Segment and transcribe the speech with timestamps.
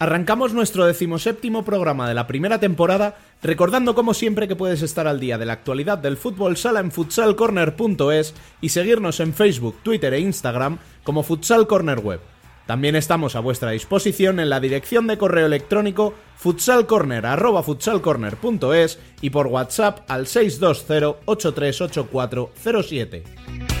[0.00, 5.20] Arrancamos nuestro decimoséptimo programa de la primera temporada, recordando como siempre que puedes estar al
[5.20, 10.20] día de la actualidad del fútbol sala en futsalcorner.es y seguirnos en Facebook, Twitter e
[10.20, 12.20] Instagram como Futsal Corner Web.
[12.66, 20.00] También estamos a vuestra disposición en la dirección de correo electrónico futsalcorner.es y por WhatsApp
[20.08, 23.79] al 620 838407.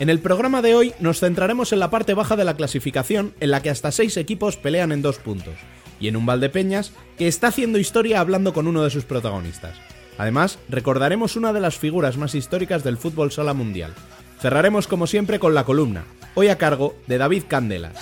[0.00, 3.50] En el programa de hoy nos centraremos en la parte baja de la clasificación, en
[3.50, 5.56] la que hasta seis equipos pelean en dos puntos,
[6.00, 9.76] y en un Valdepeñas que está haciendo historia hablando con uno de sus protagonistas.
[10.16, 13.92] Además, recordaremos una de las figuras más históricas del fútbol sala mundial.
[14.40, 17.92] Cerraremos como siempre con la columna, hoy a cargo de David Candelas.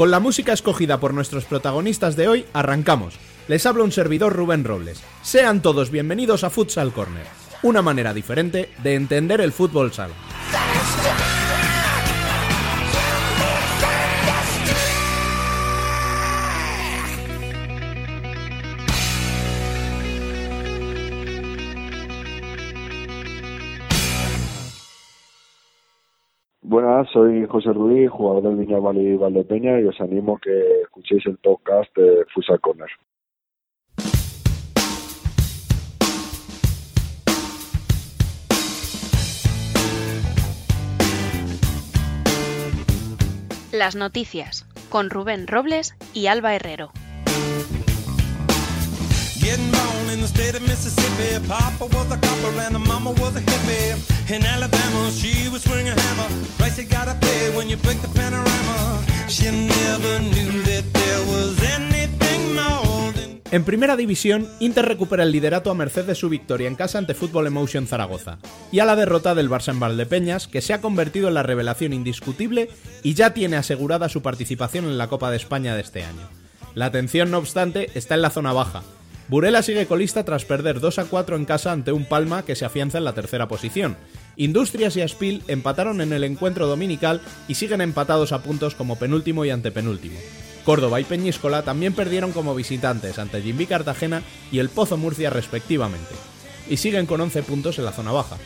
[0.00, 3.16] Con la música escogida por nuestros protagonistas de hoy, arrancamos.
[3.48, 5.02] Les habla un servidor Rubén Robles.
[5.20, 7.26] Sean todos bienvenidos a Futsal Corner,
[7.62, 10.14] una manera diferente de entender el fútbol sala.
[27.06, 31.38] Soy José Ruiz, jugador del Viña y Valdepeña y os animo a que escuchéis el
[31.38, 32.88] podcast de Futsal Corner.
[43.72, 46.90] Las noticias con Rubén Robles y Alba Herrero.
[49.40, 51.40] Getting born in the state of Mississippi.
[51.48, 53.96] Papa was a copper and mama was a hippie.
[54.28, 56.28] In Alabama, she was swinging a hammer.
[56.58, 59.02] Price you gotta pay when you break the panorama.
[59.28, 63.14] She never knew that there was anything more.
[63.50, 67.14] En primera división, Inter recupera el liderato a merced de su victoria en casa ante
[67.14, 68.38] Fútbol Emotion Zaragoza
[68.70, 71.94] y a la derrota del Barça en Valdepeñas, que se ha convertido en la revelación
[71.94, 72.68] indiscutible
[73.02, 76.28] y ya tiene asegurada su participación en la Copa de España de este año.
[76.74, 78.84] La atención, no obstante, está en la zona baja,
[79.30, 82.64] Burela sigue colista tras perder 2 a 4 en casa ante un Palma que se
[82.64, 83.96] afianza en la tercera posición.
[84.34, 89.44] Industrias y Aspil empataron en el encuentro dominical y siguen empatados a puntos como penúltimo
[89.44, 90.18] y antepenúltimo.
[90.64, 96.12] Córdoba y Peñíscola también perdieron como visitantes ante Jimby Cartagena y el Pozo Murcia respectivamente,
[96.68, 98.36] y siguen con 11 puntos en la zona baja.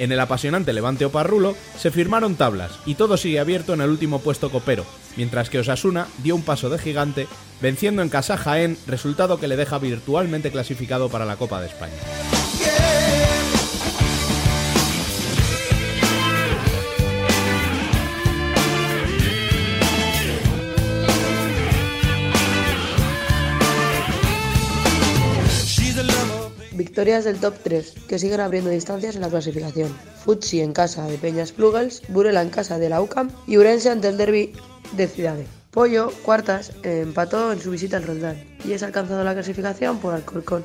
[0.00, 4.20] En el apasionante Levante Oparrulo se firmaron tablas y todo sigue abierto en el último
[4.20, 4.86] puesto copero,
[5.18, 7.28] mientras que Osasuna dio un paso de gigante
[7.60, 11.92] venciendo en casa Jaén, resultado que le deja virtualmente clasificado para la Copa de España.
[26.80, 29.94] Victorias del top 3, que siguen abriendo distancias en la clasificación.
[30.24, 34.08] Futsi en casa de Peñas Plugals, Burela en casa de la UCAM y Urense ante
[34.08, 34.54] el derby
[34.92, 35.46] de Ciudades.
[35.72, 40.64] Pollo, cuartas, empató en su visita al Roldán y es alcanzado la clasificación por Alcorcón,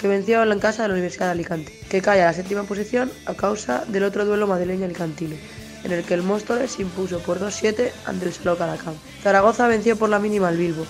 [0.00, 3.10] que venció en casa de la Universidad de Alicante, que cae a la séptima posición
[3.26, 5.34] a causa del otro duelo madrileño-alicantino,
[5.82, 8.94] en el que el Móstoles se impuso por 2-7 ante el Saló Calacán.
[9.20, 10.86] Zaragoza venció por la mínima al Bilbo,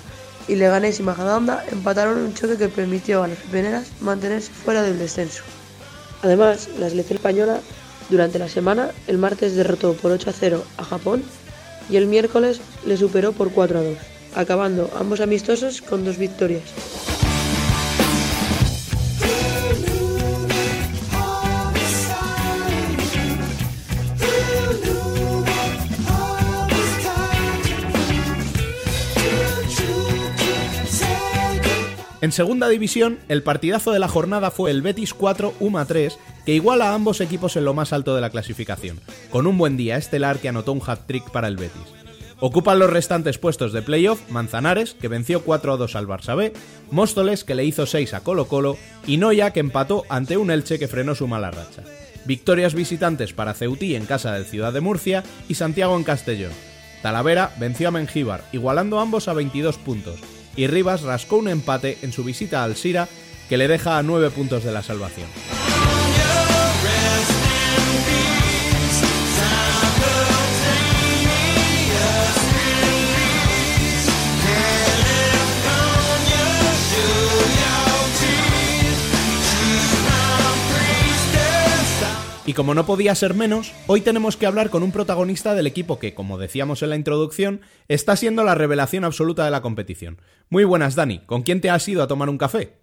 [0.48, 4.98] y Leganés y Majadahonda empataron un choque que permitió a las pepeneras mantenerse fuera del
[4.98, 5.42] descenso.
[6.22, 7.60] Además, la selección española
[8.08, 11.22] durante la semana, el martes derrotó por 8 0 a Japón
[11.90, 13.98] y el miércoles le superó por 4 a 2,
[14.36, 16.62] acabando ambos amistosos con dos victorias.
[32.26, 36.54] En segunda división, el partidazo de la jornada fue el Betis 4 UMA 3, que
[36.54, 38.98] iguala a ambos equipos en lo más alto de la clasificación,
[39.30, 41.86] con un buen día estelar que anotó un hat-trick para el Betis.
[42.40, 46.52] Ocupan los restantes puestos de playoff Manzanares, que venció 4-2 al Barça B,
[46.90, 48.76] Móstoles, que le hizo 6 a Colo Colo,
[49.06, 51.84] y Noya, que empató ante un Elche que frenó su mala racha.
[52.24, 56.50] Victorias visitantes para Ceutí en casa del Ciudad de Murcia y Santiago en Castellón.
[57.02, 60.18] Talavera venció a Mengíbar, igualando ambos a 22 puntos,
[60.56, 63.08] y Rivas rascó un empate en su visita al Sira
[63.48, 65.28] que le deja a 9 puntos de la salvación.
[82.46, 85.98] Y como no podía ser menos, hoy tenemos que hablar con un protagonista del equipo
[85.98, 90.20] que, como decíamos en la introducción, está siendo la revelación absoluta de la competición.
[90.48, 91.18] Muy buenas, Dani.
[91.26, 92.78] ¿Con quién te has ido a tomar un café?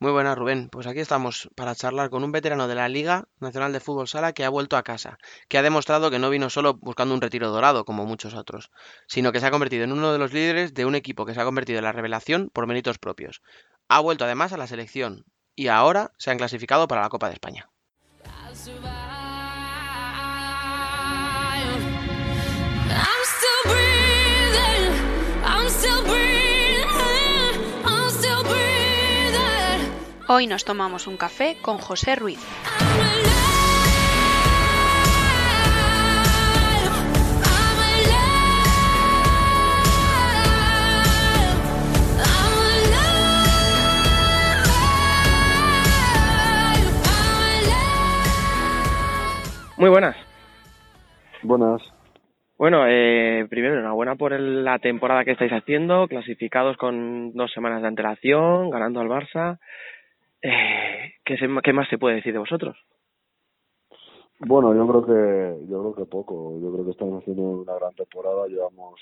[0.00, 0.68] Muy buenas, Rubén.
[0.68, 4.34] Pues aquí estamos para charlar con un veterano de la Liga Nacional de Fútbol Sala
[4.34, 5.16] que ha vuelto a casa,
[5.48, 8.70] que ha demostrado que no vino solo buscando un retiro dorado como muchos otros,
[9.08, 11.40] sino que se ha convertido en uno de los líderes de un equipo que se
[11.40, 13.40] ha convertido en la revelación por méritos propios.
[13.88, 15.24] Ha vuelto además a la selección
[15.54, 17.70] y ahora se han clasificado para la Copa de España.
[30.28, 32.40] Hoy nos tomamos un café con José Ruiz.
[49.76, 50.16] Muy buenas.
[51.42, 51.82] Buenas.
[52.58, 57.82] Bueno, eh, primero enhorabuena por el- la temporada que estáis haciendo, clasificados con dos semanas
[57.82, 59.58] de antelación, ganando al Barça.
[60.48, 62.76] Eh, ¿qué, se- ¿Qué más se puede decir de vosotros?
[64.38, 66.60] Bueno, yo creo que yo creo que poco.
[66.60, 68.46] Yo creo que estamos haciendo una gran temporada.
[68.46, 69.00] Llevamos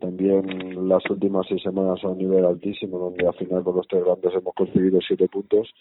[0.00, 4.04] también las últimas seis semanas a un nivel altísimo, donde al final con los tres
[4.04, 5.72] grandes hemos conseguido siete puntos.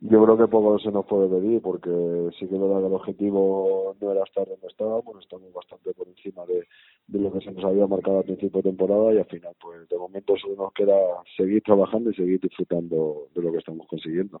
[0.00, 1.90] Yo creo que poco se nos puede pedir, porque
[2.38, 6.44] sí que verdad que el objetivo no era estar donde estábamos, estamos bastante por encima
[6.46, 6.66] de,
[7.06, 9.88] de lo que se nos había marcado al principio de temporada y al final, pues
[9.88, 10.96] de momento solo nos queda
[11.36, 14.40] seguir trabajando y seguir disfrutando de lo que estamos consiguiendo.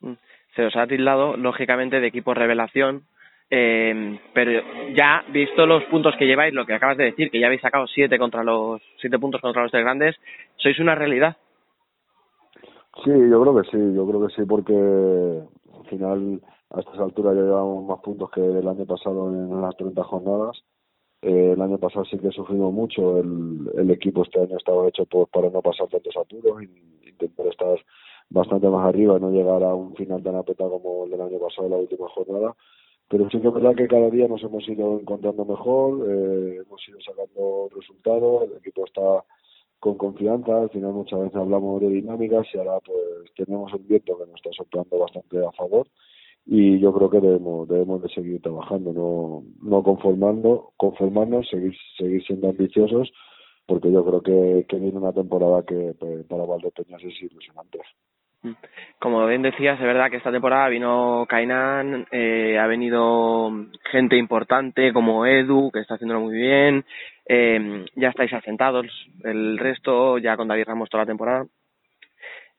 [0.00, 0.12] Mm.
[0.54, 3.04] Se os ha tildado, lógicamente, de equipo revelación,
[3.54, 4.62] eh, pero
[4.94, 7.86] ya visto los puntos que lleváis, lo que acabas de decir, que ya habéis sacado
[7.86, 10.16] siete contra los siete puntos contra los tres grandes,
[10.56, 11.36] sois una realidad.
[13.00, 17.34] Sí, yo creo que sí, yo creo que sí, porque al final a estas alturas
[17.34, 20.62] ya llevamos más puntos que el año pasado en las 30 jornadas.
[21.22, 25.06] Eh, el año pasado sí que sufrimos mucho, el, el equipo este año estaba hecho
[25.06, 27.78] pues, para no pasar tantos apuros y intentar estar
[28.28, 31.38] bastante más arriba y no llegar a un final tan apretado como el del año
[31.38, 32.54] pasado, la última jornada.
[33.08, 36.88] Pero sí que es verdad que cada día nos hemos ido encontrando mejor, eh, hemos
[36.88, 39.24] ido sacando resultados, el equipo está
[39.82, 44.16] con confianza, al final muchas veces hablamos de dinámicas y ahora pues tenemos un viento
[44.16, 45.88] que nos está soplando bastante a favor
[46.46, 52.22] y yo creo que debemos debemos de seguir trabajando, no no conformando, conformarnos, seguir seguir
[52.24, 53.12] siendo ambiciosos
[53.66, 57.80] porque yo creo que, viene una temporada que pues, para Valdepeñas es ilusionante.
[58.98, 63.50] Como bien decías, es verdad que esta temporada vino Kainan, eh, ha venido
[63.90, 66.84] gente importante como Edu, que está haciéndolo muy bien,
[67.26, 68.86] eh, ya estáis asentados,
[69.24, 71.46] el resto ya con David Ramos toda la temporada.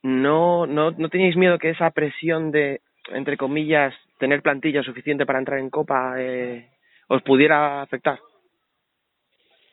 [0.04, 5.40] ¿No, no, ¿No tenéis miedo que esa presión de, entre comillas, tener plantilla suficiente para
[5.40, 6.70] entrar en Copa eh,
[7.08, 8.20] os pudiera afectar?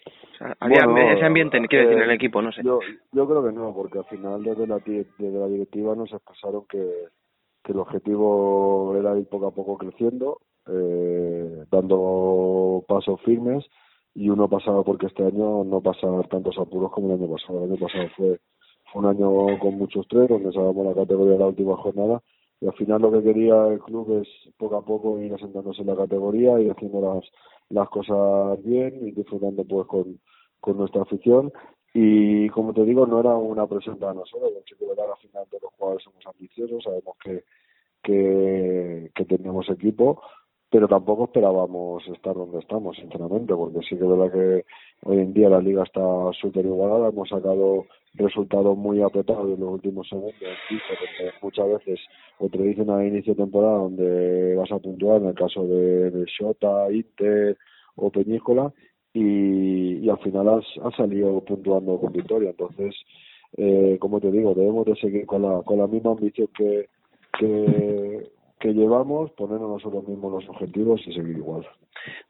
[0.06, 2.62] O sea, había Bueno, ese ambiente, quiero decir, eh, en el equipo, no sé.
[2.62, 2.78] Yo,
[3.12, 6.80] yo creo que no, porque al final desde la, desde la directiva nos expresaron que,
[7.64, 13.64] que el objetivo era ir poco a poco creciendo, eh, dando pasos firmes
[14.14, 17.64] y uno pasaba porque este año no pasar tantos apuros como el año pasado.
[17.64, 18.40] El año pasado fue,
[18.94, 22.20] un año con muchos tres, donde salvamos la categoría de la última jornada
[22.60, 25.86] y al final lo que quería el club es poco a poco ir asentándose en
[25.86, 27.24] la categoría y haciendo las,
[27.70, 30.20] las cosas bien y disfrutando pues con,
[30.60, 31.52] con nuestra afición
[31.94, 35.62] y como te digo no era una presión para nosotros de verdad al final todos
[35.62, 37.44] los jugadores somos ambiciosos sabemos que
[38.02, 40.22] que, que tenemos equipo
[40.70, 44.64] pero tampoco esperábamos estar donde estamos sinceramente porque sí que es verdad que
[45.04, 46.00] hoy en día la liga está
[46.40, 50.34] súper igualada hemos sacado resultados muy apretados en los últimos segundos
[51.42, 52.00] muchas veces
[52.38, 56.10] o te dicen a inicio de temporada donde vas a puntuar en el caso de,
[56.10, 57.56] de Shota, Inter
[57.96, 58.72] o Peñíscola
[59.12, 62.50] y, y al final has, has salido puntuando con victoria.
[62.50, 62.94] Entonces
[63.56, 66.88] eh, como te digo, debemos de seguir con la, con la misma ambición que,
[67.38, 71.66] que, que llevamos, ponernos nosotros mismos los objetivos y seguir igual.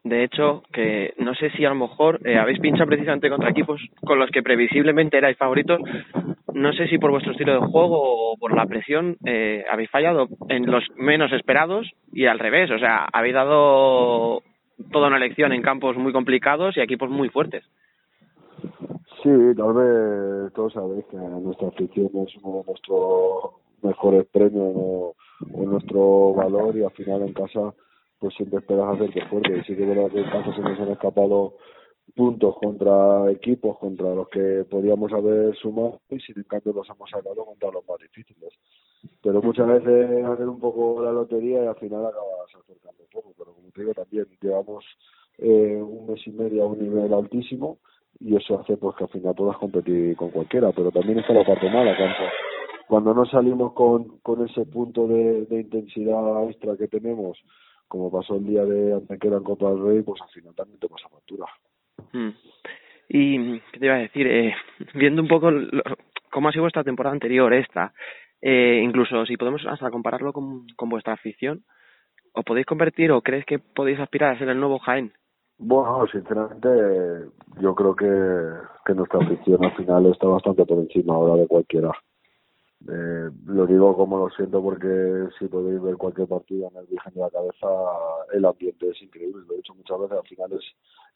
[0.03, 3.81] De hecho, que no sé si a lo mejor eh, habéis pinchado precisamente contra equipos
[4.03, 5.79] con los que previsiblemente erais favoritos.
[6.53, 10.27] No sé si por vuestro estilo de juego o por la presión eh, habéis fallado
[10.49, 12.71] en los menos esperados y al revés.
[12.71, 14.41] O sea, habéis dado
[14.91, 17.63] toda una lección en campos muy complicados y equipos muy fuertes.
[19.21, 25.15] Sí, tal vez todos sabéis que nuestra afición es uno de nuestros mejores premios
[25.53, 27.73] o nuestro valor y al final en casa
[28.19, 29.57] pues siempre esperas hacerte fuerte.
[29.57, 31.55] Y sí que es verdad que en casa se nos han escapado
[32.15, 37.45] puntos contra equipos contra los que podíamos haber sumado y sin embargo los hemos sacado
[37.45, 38.53] contra los más difíciles.
[39.23, 43.33] Pero muchas veces hacer un poco la lotería y al final acabas acercando un poco.
[43.37, 44.85] Pero como te digo, también llevamos
[45.37, 47.79] eh, un mes y medio a un nivel altísimo
[48.19, 50.71] y eso hace pues que al final puedas competir con cualquiera.
[50.71, 52.31] Pero también está la parte mala, cuando,
[52.91, 57.41] cuando no salimos con, con ese punto de, de intensidad extra que tenemos
[57.87, 60.89] como pasó el día de Antequera en Copa del Rey, pues al final también te
[60.89, 61.45] pasa factura.
[62.11, 62.31] Mm.
[63.07, 64.27] Y, ¿qué te iba a decir?
[64.27, 64.53] Eh,
[64.93, 65.81] viendo un poco lo,
[66.29, 67.93] cómo ha sido vuestra temporada anterior, esta,
[68.41, 71.63] eh, incluso si podemos hasta compararlo con, con vuestra afición,
[72.33, 75.13] ¿os podéis convertir o crees que podéis aspirar a ser el nuevo Jaén?
[75.57, 76.67] Bueno, sinceramente,
[77.61, 78.05] yo creo que,
[78.85, 81.91] que nuestra afición al final está bastante por encima ahora de cualquiera.
[82.89, 87.13] Eh, lo digo como lo siento porque si podéis ver cualquier partido en el Virgen
[87.13, 87.67] de la Cabeza,
[88.33, 89.43] el ambiente es increíble.
[89.47, 90.63] Lo he dicho muchas veces, al final es,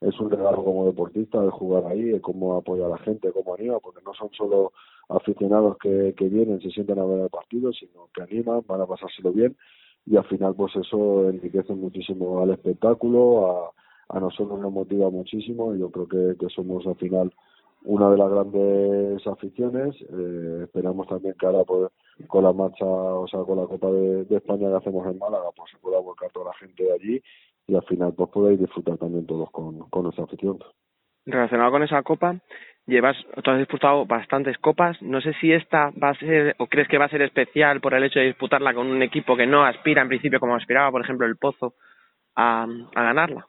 [0.01, 3.55] es un regalo como deportista de jugar ahí, de cómo apoya a la gente, cómo
[3.55, 4.74] anima, porque no son solo
[5.10, 8.86] aficionados que, que vienen, se sientan a ver el partido, sino que animan, van a
[8.86, 9.55] pasárselo bien
[10.05, 13.72] y al final pues eso enriquece muchísimo al espectáculo, a,
[14.10, 17.34] a nosotros nos motiva muchísimo y yo creo que, que somos al final
[17.86, 19.96] una de las grandes aficiones.
[20.01, 21.92] Eh, esperamos también que ahora pues,
[22.27, 25.72] con la marcha, o sea, con la Copa de, España que hacemos en Málaga, pues
[25.72, 27.22] se pueda volcar toda la gente de allí
[27.68, 30.60] y al final pues podáis disfrutar también todos con, con nuestra afición.
[31.25, 32.36] Relacionado con esa copa,
[32.86, 35.01] llevas, tú has disputado bastantes copas.
[35.01, 37.94] No sé si esta va a ser, o crees que va a ser especial por
[37.94, 41.01] el hecho de disputarla con un equipo que no aspira en principio como aspiraba, por
[41.01, 41.74] ejemplo, el Pozo,
[42.36, 43.48] a, a ganarla.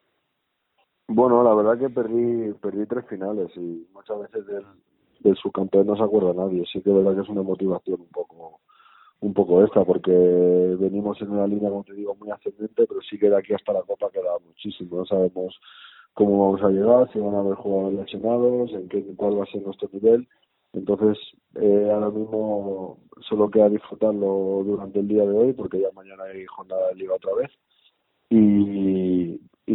[1.09, 4.65] Bueno, la verdad que perdí perdí tres finales y muchas veces del,
[5.21, 6.65] del subcampeón no se acuerda nadie.
[6.73, 8.61] Sí que es verdad que es una motivación un poco
[9.21, 13.19] un poco extra porque venimos en una línea, como te digo, muy ascendente, pero sí
[13.19, 14.99] que de aquí hasta la Copa queda muchísimo.
[14.99, 15.59] No sabemos
[16.15, 19.47] cómo vamos a llegar, si van a haber jugadores lesionados, en qué, cuál va a
[19.47, 20.29] ser nuestro nivel.
[20.73, 21.19] Entonces,
[21.55, 22.99] eh, ahora mismo
[23.29, 27.15] solo queda disfrutarlo durante el día de hoy porque ya mañana hay jornada de liga
[27.15, 27.51] otra vez.
[28.29, 28.37] Y,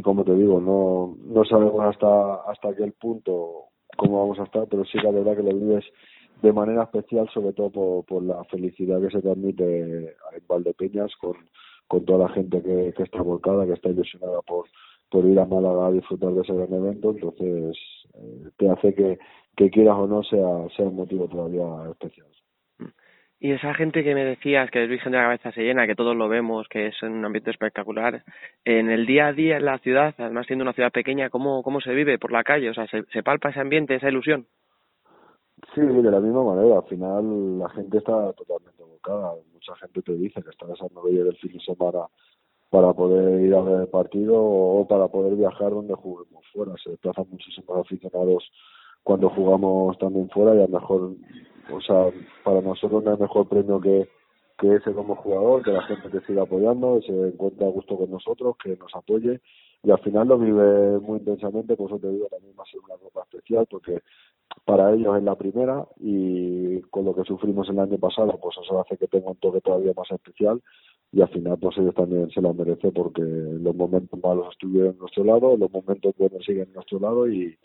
[0.02, 3.66] como te digo, no, no sabemos hasta, hasta qué punto
[3.98, 5.86] cómo vamos a estar, pero sí que la verdad que lo vives
[6.42, 10.14] de manera especial, sobre todo por, por la felicidad que se transmite en
[10.48, 11.34] Valdepeñas con,
[11.88, 14.66] con toda la gente que, que está volcada, que está ilusionada por,
[15.10, 17.78] por ir a Málaga a disfrutar de ese gran evento, entonces
[18.14, 19.20] eh, te hace que,
[19.56, 22.28] que quieras o no sea, sea un motivo todavía especial.
[23.44, 25.96] Y esa gente que me decías que el Virgen de la Cabeza se llena, que
[25.96, 28.24] todos lo vemos, que es un ambiente espectacular,
[28.64, 31.82] en el día a día en la ciudad, además siendo una ciudad pequeña, ¿cómo, cómo
[31.82, 32.70] se vive por la calle?
[32.70, 34.46] O sea, ¿se, se palpa ese ambiente, esa ilusión?
[35.74, 36.78] Sí, de la misma manera.
[36.78, 39.34] Al final la gente está totalmente volcada.
[39.52, 41.76] Mucha gente te dice que está deseando venir el fin de
[42.70, 46.74] para poder ir a ver el partido o para poder viajar donde juguemos fuera.
[46.84, 48.52] Se desplazan muchísimos aficionados
[49.04, 51.12] cuando jugamos también fuera y a lo mejor
[51.72, 52.10] o sea,
[52.44, 54.08] para nosotros no hay mejor premio que,
[54.58, 58.12] que ese como jugador, que la gente te siga apoyando, se encuentra a gusto con
[58.12, 59.42] nosotros, que nos apoye.
[59.84, 62.80] Y al final lo vive muy intensamente, por eso te digo, también va a ser
[62.82, 64.00] una copa especial porque
[64.66, 68.80] para ellos es la primera y con lo que sufrimos el año pasado, pues eso
[68.80, 70.62] hace que tenga un toque todavía más especial
[71.12, 75.00] y al final pues ellos también se lo merecen porque los momentos malos estuvieron a
[75.00, 77.58] nuestro lado, los momentos buenos siguen a nuestro lado y,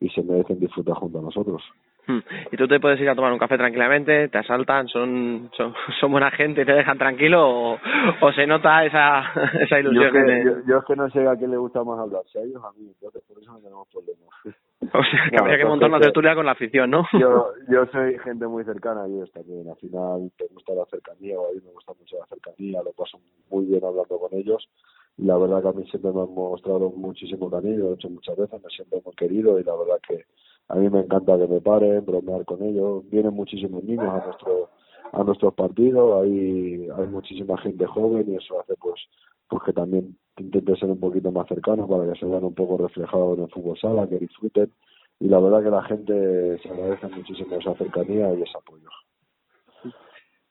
[0.00, 1.62] y se merecen disfrutar junto a nosotros.
[2.06, 2.18] Hmm.
[2.52, 6.12] Y tú te puedes ir a tomar un café tranquilamente, te asaltan, son son, son
[6.12, 7.78] buena gente, te dejan tranquilo o,
[8.20, 9.24] o se nota esa,
[9.60, 10.04] esa ilusión.
[10.04, 10.44] Yo, que, de...
[10.44, 12.62] yo, yo, es que no sé a quién le gusta más hablar, si a ellos
[12.62, 14.28] a mí, entonces por eso no tenemos problemas.
[14.92, 17.06] O sea, que no, habría que montar una tertulia con la afición, ¿no?
[17.18, 21.40] Yo, yo soy gente muy cercana y ellos también, al final te gusta la cercanía,
[21.40, 23.18] o a mí me gusta mucho la cercanía, lo paso
[23.50, 24.68] muy bien hablando con ellos
[25.16, 28.36] la verdad que a mí siempre me han mostrado muchísimo cariño, lo he hecho muchas
[28.36, 30.24] veces, me siento muy querido y la verdad que
[30.68, 34.70] a mí me encanta que me paren, bromear con ellos, vienen muchísimos niños a nuestro
[35.12, 39.00] a nuestros partidos, hay, hay muchísima gente joven y eso hace pues
[39.48, 42.78] pues que también intente ser un poquito más cercano para que se vean un poco
[42.78, 44.72] reflejados en el fútbol sala, que disfruten
[45.20, 48.88] y la verdad que la gente se agradece muchísimo esa cercanía y ese apoyo.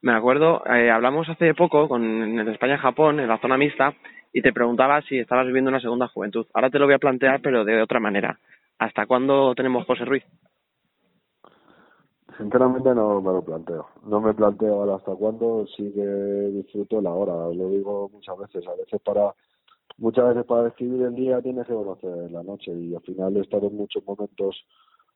[0.02, 3.94] Me acuerdo, eh, hablamos hace poco con España-Japón, en la zona mixta,
[4.34, 6.48] y te preguntaba si estabas viviendo una segunda juventud.
[6.54, 8.40] Ahora te lo voy a plantear, pero de otra manera.
[8.80, 10.24] ¿Hasta cuándo tenemos José Ruiz?
[12.38, 13.88] Sinceramente no me lo planteo.
[14.06, 17.34] No me planteo ahora hasta cuándo, sí que disfruto la hora.
[17.54, 18.68] Lo digo muchas veces.
[18.68, 19.36] A veces para
[19.98, 23.42] muchas veces para escribir el día tienes que conocer la noche y al final he
[23.42, 24.66] estado en muchos momentos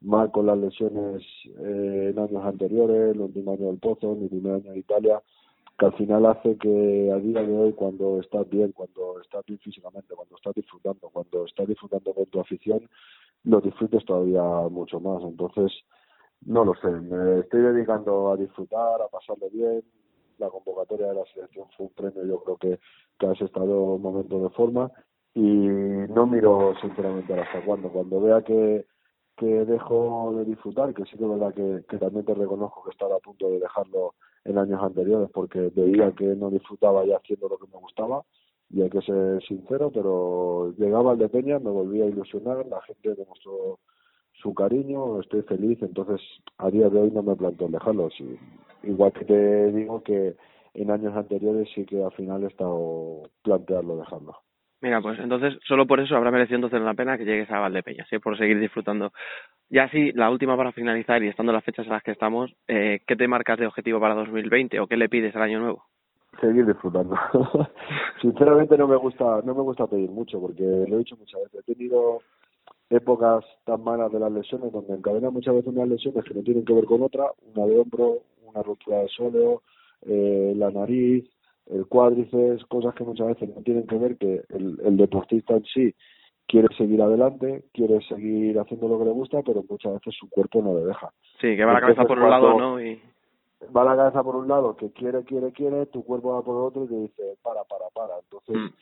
[0.01, 1.23] mal con las lesiones
[1.59, 5.19] eh, en años anteriores, el último año del Pozo, mi primer año en Italia,
[5.77, 9.59] que al final hace que a día de hoy cuando estás bien, cuando estás bien
[9.59, 12.89] físicamente, cuando estás disfrutando, cuando estás disfrutando con tu afición,
[13.43, 15.21] lo disfrutes todavía mucho más.
[15.23, 15.71] Entonces,
[16.45, 19.83] no lo sé, me estoy dedicando a disfrutar, a pasarlo bien.
[20.39, 22.79] La convocatoria de la selección fue un premio, yo creo que,
[23.19, 24.91] que has estado un momento de forma
[25.33, 27.89] y no miro sinceramente hasta cuándo.
[27.89, 28.85] Cuando vea que,
[29.35, 32.91] que dejo de disfrutar, que sí que es verdad que, que también te reconozco que
[32.91, 34.15] estaba a punto de dejarlo
[34.45, 38.23] en años anteriores porque veía que no disfrutaba ya haciendo lo que me gustaba
[38.69, 42.81] y hay que ser sincero, pero llegaba al de Peña, me volvía a ilusionar, la
[42.81, 43.79] gente demostró
[44.33, 46.21] su cariño, estoy feliz, entonces
[46.57, 48.09] a día de hoy no me planteo dejarlo.
[48.83, 50.35] igual que te digo que
[50.73, 54.35] en años anteriores sí que al final he estado plantearlo dejarlo.
[54.81, 58.05] Mira, pues entonces solo por eso habrá merecido entonces la pena que llegues a Valdepeña,
[58.09, 58.19] ¿sí?
[58.19, 59.11] por seguir disfrutando.
[59.69, 63.01] Ya así, la última para finalizar y estando las fechas en las que estamos, eh,
[63.07, 65.83] ¿qué te marcas de objetivo para 2020 o qué le pides al año nuevo?
[66.39, 67.17] Seguir disfrutando.
[68.21, 71.67] Sinceramente no me gusta no me gusta pedir mucho porque lo he dicho muchas veces.
[71.67, 72.21] He tenido
[72.89, 76.63] épocas tan malas de las lesiones donde encadenan muchas veces unas lesiones que no tienen
[76.63, 79.63] que ver con otra, una de hombro, una ruptura de sóleo,
[80.05, 81.25] eh, la nariz,
[81.69, 85.63] el cuádriceps, cosas que muchas veces no tienen que ver que el, el deportista en
[85.65, 85.95] sí
[86.47, 90.61] quiere seguir adelante, quiere seguir haciendo lo que le gusta, pero muchas veces su cuerpo
[90.61, 91.11] no le deja.
[91.41, 92.81] Sí, que va la cabeza por un lado, ¿no?
[92.81, 92.99] Y...
[93.75, 96.85] Va la cabeza por un lado, que quiere, quiere, quiere, tu cuerpo va por otro
[96.85, 98.19] y te dice, para, para, para.
[98.19, 98.73] Entonces, Mm.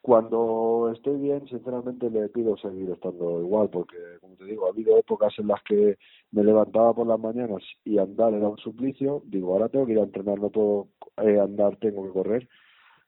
[0.00, 4.98] cuando estoy bien, sinceramente le pido seguir estando igual, porque, como te digo, ha habido
[4.98, 5.96] épocas en las que
[6.32, 9.22] me levantaba por las mañanas y andar era un suplicio.
[9.26, 12.48] Digo, ahora tengo que ir a entrenar, no puedo eh, andar, tengo que correr.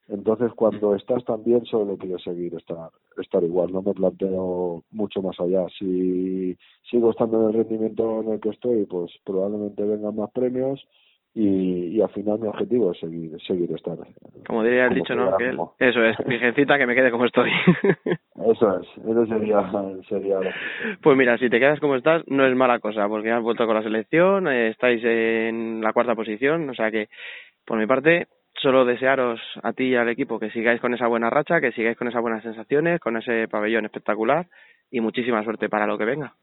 [0.08, 3.72] Entonces, cuando estás tan bien, solo pido seguir, estar, estar igual.
[3.72, 5.66] No me planteo mucho más allá.
[5.78, 6.56] Si
[6.90, 10.86] sigo estando en el rendimiento en el que estoy, pues probablemente vengan más premios
[11.34, 13.96] y, y al final mi objetivo es seguir, seguir estar.
[14.46, 15.36] Como diría el como dicho, ¿no?
[15.36, 17.50] Que eso es, virgencita, que me quede como estoy.
[18.34, 19.70] Eso es, eso sería,
[20.06, 20.50] sería lo
[21.00, 23.76] Pues mira, si te quedas como estás, no es mala cosa, porque has vuelto con
[23.76, 27.08] la selección, eh, estáis en la cuarta posición, o sea que,
[27.66, 28.28] por mi parte,
[28.60, 31.96] solo desearos a ti y al equipo que sigáis con esa buena racha, que sigáis
[31.96, 34.46] con esas buenas sensaciones, con ese pabellón espectacular
[34.90, 36.34] y muchísima suerte para lo que venga.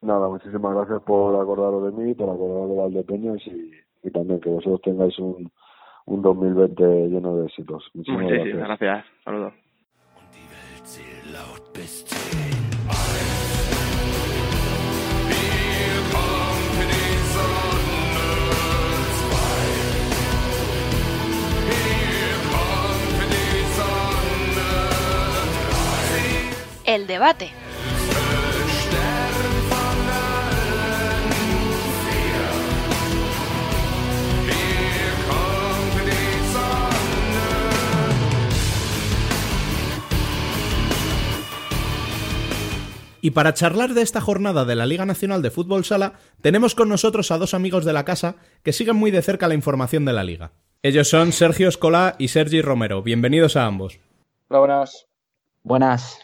[0.00, 4.50] Nada, muchísimas gracias por acordaros de mí, por acordaros de Valdepeñas y, y también que
[4.50, 5.50] vosotros tengáis un,
[6.06, 7.88] un 2020 lleno de éxitos.
[7.94, 8.78] Muchísimas Muchísimas gracias.
[8.80, 9.24] gracias.
[9.24, 9.52] Saludos.
[26.92, 27.50] El debate.
[43.22, 46.90] Y para charlar de esta jornada de la Liga Nacional de Fútbol Sala, tenemos con
[46.90, 50.12] nosotros a dos amigos de la casa que siguen muy de cerca la información de
[50.12, 50.52] la liga.
[50.82, 53.02] Ellos son Sergio Escolá y Sergi Romero.
[53.02, 53.98] Bienvenidos a ambos.
[54.50, 55.06] Hola, buenas.
[55.62, 56.18] Buenas.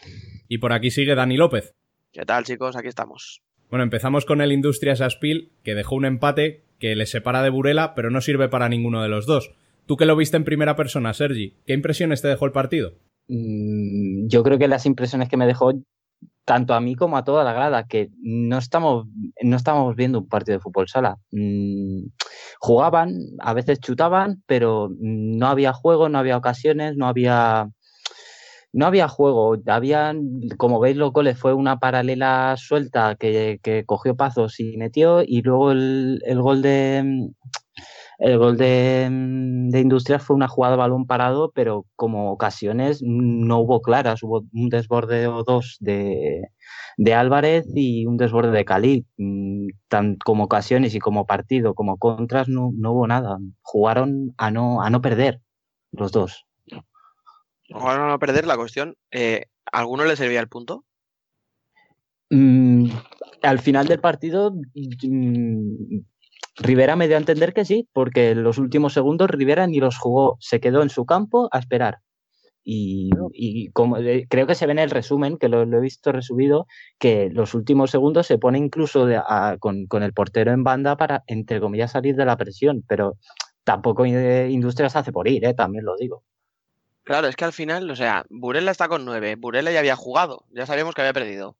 [0.49, 1.75] Y por aquí sigue Dani López.
[2.11, 2.75] ¿Qué tal, chicos?
[2.75, 3.43] Aquí estamos.
[3.69, 7.93] Bueno, empezamos con el Industrias Aspil, que dejó un empate que le separa de Burela,
[7.93, 9.51] pero no sirve para ninguno de los dos.
[9.85, 12.93] Tú que lo viste en primera persona, Sergi, ¿qué impresiones te dejó el partido?
[13.27, 15.71] Mm, Yo creo que las impresiones que me dejó
[16.45, 19.05] tanto a mí como a toda la grada, que no estamos,
[19.43, 21.17] no estamos viendo un partido de fútbol sala.
[21.31, 22.07] Mm,
[22.59, 27.67] Jugaban, a veces chutaban, pero no había juego, no había ocasiones, no había,
[28.73, 29.57] no había juego.
[29.67, 35.41] Habían, como veis, los goles fue una paralela suelta que, cogió Pazos y metió, y
[35.41, 37.29] luego el, gol de
[38.19, 39.07] el gol de,
[39.69, 44.21] de Industrias fue una jugada de balón parado, pero como ocasiones no hubo claras.
[44.23, 46.49] Hubo un desborde o dos de,
[46.97, 49.05] de Álvarez y un desborde de Cali.
[49.17, 53.37] Mm, Tan como ocasiones y como partido, como contras, no, no hubo nada.
[53.61, 55.41] Jugaron a no, a no perder
[55.91, 56.48] los dos.
[57.73, 58.95] A no perder la cuestión.
[59.11, 60.85] Eh, ¿A alguno le servía el punto?
[62.29, 62.89] Mm,
[63.41, 65.99] al final del partido, mm,
[66.57, 69.97] Rivera me dio a entender que sí, porque en los últimos segundos Rivera ni los
[69.97, 71.99] jugó, se quedó en su campo a esperar.
[72.63, 73.09] Y,
[73.73, 73.97] como
[74.29, 76.67] creo que se ve en el resumen, que lo, he visto resubido,
[76.99, 79.07] que los últimos segundos se pone incluso
[79.59, 82.83] con, con, el portero en banda para, entre comillas, salir de la presión.
[82.87, 83.17] Pero
[83.63, 85.53] tampoco Industrias hace por ir, ¿eh?
[85.55, 86.23] también lo digo.
[87.03, 90.45] Claro, es que al final, o sea, Burela está con nueve, Burela ya había jugado,
[90.51, 91.57] ya sabíamos que había perdido.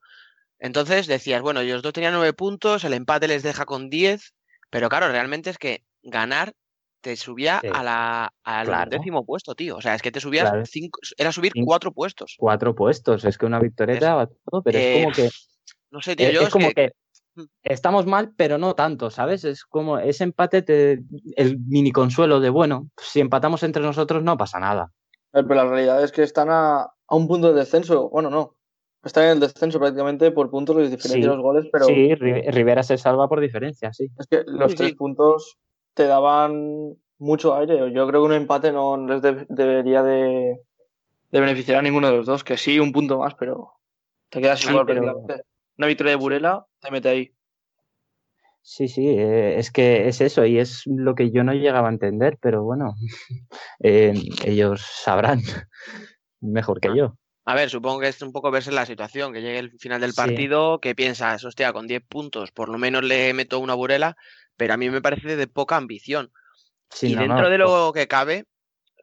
[0.60, 4.34] Entonces decías, bueno, ellos dos tenían nueve puntos, el empate les deja con diez,
[4.69, 6.54] pero claro, realmente es que ganar
[7.02, 9.78] te subía a la, al décimo puesto, tío.
[9.78, 12.36] O sea, es que te subías cinco, era subir cuatro puestos.
[12.38, 15.30] Cuatro puestos, es que una victoria daba todo, pero es como que.
[15.91, 16.91] No sé, tío, es, yo es como que,
[17.36, 17.43] mm.
[17.63, 19.43] estamos mal, pero no tanto, ¿sabes?
[19.43, 20.99] Es como ese empate, te,
[21.36, 24.91] el mini consuelo de, bueno, si empatamos entre nosotros no pasa nada.
[25.31, 28.09] Pero la realidad es que están a, a un punto de descenso.
[28.09, 28.55] Bueno, no.
[29.03, 31.85] Están en el descenso prácticamente por puntos, los diferencia los goles, pero.
[31.85, 34.09] Sí, Rivera se salva por diferencia, sí.
[34.17, 35.57] Es que los tres puntos
[35.93, 37.77] te daban mucho aire.
[37.93, 40.59] Yo creo que un empate no les debería de,
[41.31, 42.43] beneficiar a ninguno de los dos.
[42.43, 43.73] Que sí, un punto más, pero
[44.29, 44.85] te quedas igual.
[44.85, 45.23] Pero...
[45.77, 47.33] Una victoria de Burela te mete ahí.
[48.71, 51.91] Sí, sí, eh, es que es eso y es lo que yo no llegaba a
[51.91, 52.93] entender, pero bueno,
[53.79, 54.13] eh,
[54.45, 55.41] ellos sabrán
[56.39, 57.17] mejor que yo.
[57.45, 60.13] A ver, supongo que es un poco verse la situación, que llegue el final del
[60.13, 64.15] partido, que piensas, hostia, con 10 puntos por lo menos le meto una burela,
[64.55, 66.32] pero a mí me parece de poca ambición
[67.01, 68.45] y dentro de lo que cabe,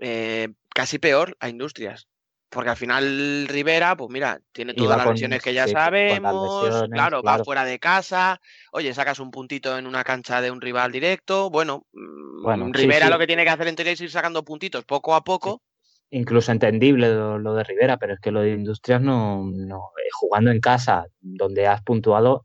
[0.00, 2.07] eh, casi peor a Industrias.
[2.48, 7.42] Porque al final Rivera, pues mira, tiene todas las lesiones que ya sabemos, claro, va
[7.42, 8.40] fuera de casa,
[8.72, 13.18] oye, sacas un puntito en una cancha de un rival directo, bueno, mm, Rivera lo
[13.18, 15.62] que tiene que hacer en es ir sacando puntitos poco a poco.
[16.11, 20.52] Incluso entendible lo, de Rivera, pero es que lo de Industrias no, no, eh, jugando
[20.52, 22.44] en casa, donde has puntuado,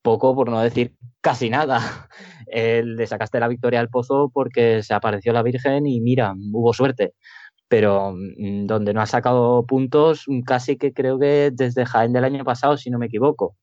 [0.00, 2.08] poco, por no decir casi nada.
[2.46, 7.14] le sacaste la victoria al pozo porque se apareció la Virgen y mira, hubo suerte.
[7.74, 12.44] Pero mm, donde no ha sacado puntos, casi que creo que desde Jaén del año
[12.44, 13.56] pasado, si no me equivoco.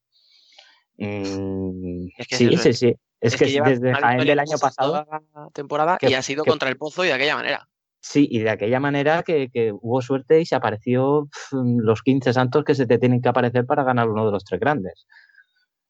[0.97, 2.95] Mm, sí, sí, sí.
[3.21, 5.07] Es, que, desde Jaén del año pasado.
[5.53, 7.69] temporada y ha sido contra el pozo y de aquella manera.
[8.01, 12.65] Sí, y de aquella manera que, que, hubo suerte y se apareció los 15 santos
[12.65, 15.07] que se te tienen que aparecer para ganar uno de los tres grandes.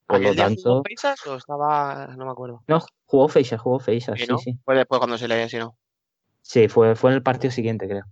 [0.06, 0.84] Por lo tanto.
[1.24, 2.14] ¿Jugó o estaba.?
[2.16, 2.62] No me acuerdo.
[2.68, 4.60] No, jugó Feixas, jugó Feixas, sí, sí.
[4.64, 5.76] Fue después cuando se le si no.
[6.42, 8.04] Sí, fue, fue en el partido siguiente, creo.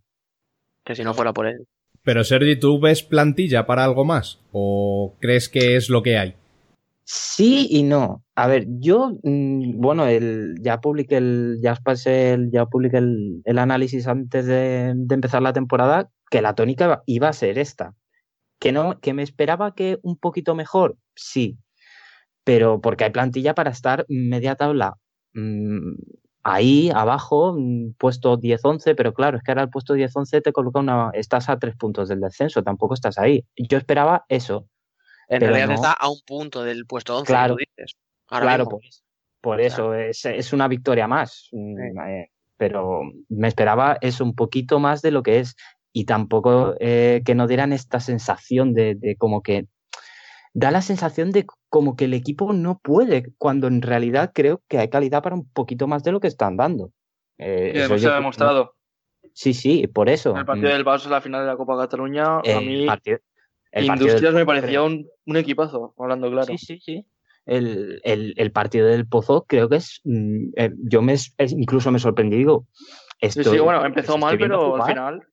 [0.84, 1.66] Que si no fuera por él.
[2.04, 4.40] Pero Sergi, ¿tú ves plantilla para algo más?
[4.52, 6.36] ¿O crees que es lo que hay?
[7.04, 8.24] Sí y no.
[8.36, 13.42] A ver, yo, mm, bueno, el, ya publiqué el, ya pasé el, ya publiqué el,
[13.46, 17.96] el análisis antes de, de, empezar la temporada, que la tónica iba a ser esta.
[18.60, 21.58] Que no, que me esperaba que un poquito mejor, sí
[22.50, 24.96] pero porque hay plantilla para estar media tabla
[25.34, 25.94] mm,
[26.44, 30.80] ahí abajo, mm, puesto 10-11, pero claro, es que ahora el puesto 10-11 te coloca
[30.80, 33.46] una, estás a tres puntos del descenso, tampoco estás ahí.
[33.56, 34.68] Yo esperaba eso.
[35.28, 37.96] En realidad está a un punto del puesto 11, claro, dices.
[38.28, 38.68] claro,
[39.42, 41.50] por eso es, es, una victoria más.
[41.52, 45.56] Mm, eh, pero me esperaba eso un poquito más de lo que es
[45.94, 49.68] y tampoco eh, que no dieran esta sensación de, de como que
[50.54, 54.80] da la sensación de como que el equipo no puede, cuando en realidad creo que
[54.80, 56.92] hay calidad para un poquito más de lo que están dando.
[57.38, 58.76] Eh, eso se ha demostrado.
[59.34, 60.36] Sí, sí, por eso.
[60.36, 60.74] El partido mm.
[60.74, 62.88] del Barça, la final de la Copa Cataluña, a mí
[63.72, 66.48] Industrias me parecía un, equipazo, hablando claro.
[66.48, 67.06] Sí, sí, sí.
[67.46, 70.02] El, el, partido del Pozo creo que es...
[70.04, 72.68] Mm, eh, yo me incluso me sorprendí, digo...
[73.22, 75.29] Esto, sí, sí, bueno, empezó mal, pero al final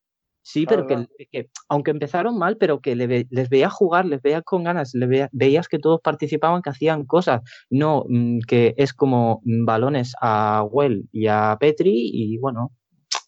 [0.48, 4.94] Sí, pero que, aunque empezaron mal, pero que les veía jugar, les veía con ganas,
[4.94, 10.14] les veías que todos participaban, que hacían cosas, no mm, que es como mm, balones
[10.20, 12.70] a Well y a Petri y bueno,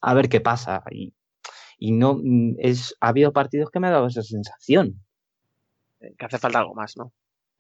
[0.01, 0.85] a ver qué pasa.
[0.93, 1.13] Y,
[1.77, 5.05] y no mm, es ha habido partidos que me ha dado esa sensación.
[5.99, 7.13] Eh, que hace falta algo más, ¿no?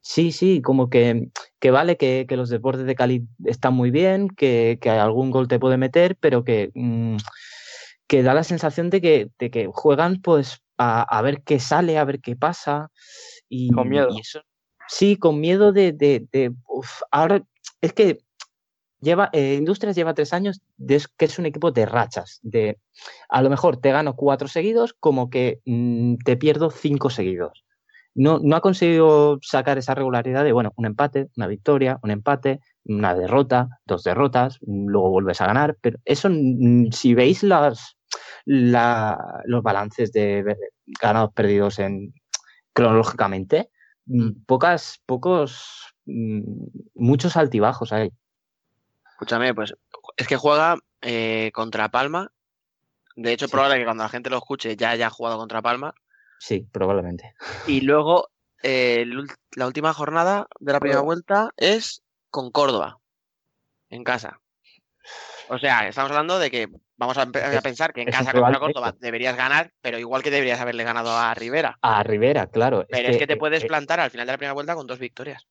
[0.02, 4.28] Sí, sí, como que, que vale que, que, los deportes de Cali están muy bien,
[4.28, 6.70] que, que algún gol te puede meter, pero que
[8.08, 12.04] que da la sensación de que, de que juegan pues a, ver qué sale, a
[12.04, 12.90] ver qué pasa.
[13.48, 14.08] Y, con miedo.
[14.88, 15.92] sí, con miedo de...
[15.92, 16.52] de,
[17.10, 17.42] ahora
[17.80, 18.18] es que
[19.00, 22.40] lleva eh, Industrias lleva tres años de, que es un equipo de rachas.
[22.42, 22.78] De
[23.28, 27.64] a lo mejor te gano cuatro seguidos, como que mm, te pierdo cinco seguidos.
[28.14, 32.60] No, no ha conseguido sacar esa regularidad de, bueno, un empate, una victoria, un empate,
[32.84, 35.76] una derrota, dos derrotas, luego vuelves a ganar.
[35.80, 37.97] Pero eso, mm, si veis las,
[38.48, 40.56] los balances de
[41.00, 42.14] ganados perdidos en
[42.72, 43.70] cronológicamente,
[44.06, 46.40] mm, pocas, pocos, mm,
[46.94, 48.10] muchos altibajos hay.
[49.10, 49.74] Escúchame, pues
[50.16, 52.32] es que juega eh, contra Palma.
[53.16, 55.92] De hecho, probablemente que cuando la gente lo escuche ya haya jugado contra Palma.
[56.38, 57.34] Sí, probablemente.
[57.66, 58.30] Y luego
[58.62, 59.04] eh,
[59.56, 62.98] la última jornada de la primera vuelta es con Córdoba,
[63.90, 64.40] en casa.
[65.48, 67.26] O sea, estamos hablando de que vamos a,
[67.62, 71.32] pensar que en casa contra Córdoba deberías ganar, pero igual que deberías haberle ganado a
[71.32, 71.78] Rivera.
[71.80, 72.84] A Rivera, claro.
[72.88, 74.98] Pero es que, te puedes eh, plantar al final de la primera vuelta con dos
[74.98, 75.46] victorias.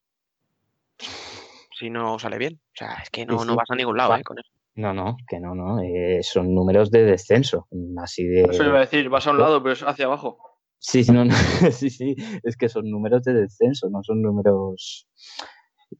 [1.79, 2.59] Si no sale bien.
[2.73, 4.49] O sea, es que no, no vas a ningún lado eh, con eso.
[4.75, 5.79] No, no, que no, no.
[5.81, 7.67] Eh, son números de descenso.
[8.01, 8.43] Así de.
[8.43, 10.37] Eso iba a decir, vas a un lado, pero es hacia abajo.
[10.79, 11.25] Sí, sí, no,
[11.71, 12.15] sí, sí.
[12.43, 15.07] Es que son números de descenso, no son números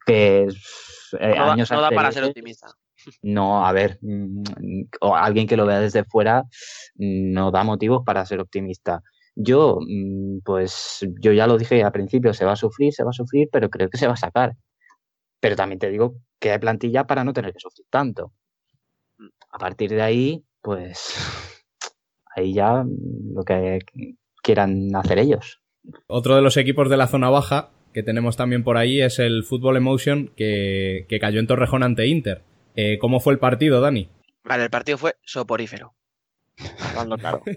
[0.06, 0.48] que.
[1.20, 2.68] años no da para ser optimista.
[3.22, 4.44] No, a ver, mm,
[5.02, 6.44] o alguien que lo vea desde fuera
[6.96, 9.02] no da motivos para ser optimista.
[9.36, 13.12] Yo, mm, pues yo ya lo dije al principio, se va a sufrir, se va
[13.12, 14.54] a sufrir, pero creo que se va a sacar.
[15.40, 18.34] Pero también te digo que hay plantilla para no tener que sufrir tanto.
[19.52, 21.16] A partir de ahí, pues
[22.36, 23.80] ahí ya lo que
[24.42, 25.62] quieran hacer ellos.
[26.08, 29.44] Otro de los equipos de la zona baja que tenemos también por ahí es el
[29.44, 32.44] Football Emotion que, que cayó en Torrejón ante Inter.
[32.80, 34.08] Eh, ¿Cómo fue el partido, Dani?
[34.44, 35.96] Vale, el partido fue soporífero.
[36.80, 37.42] Hablando claro.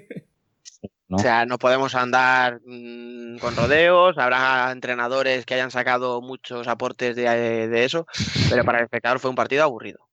[1.13, 7.17] O sea, no podemos andar mm, con rodeos, habrá entrenadores que hayan sacado muchos aportes
[7.17, 8.07] de, eso,
[8.49, 10.09] pero para el espectador fue un partido aburrido.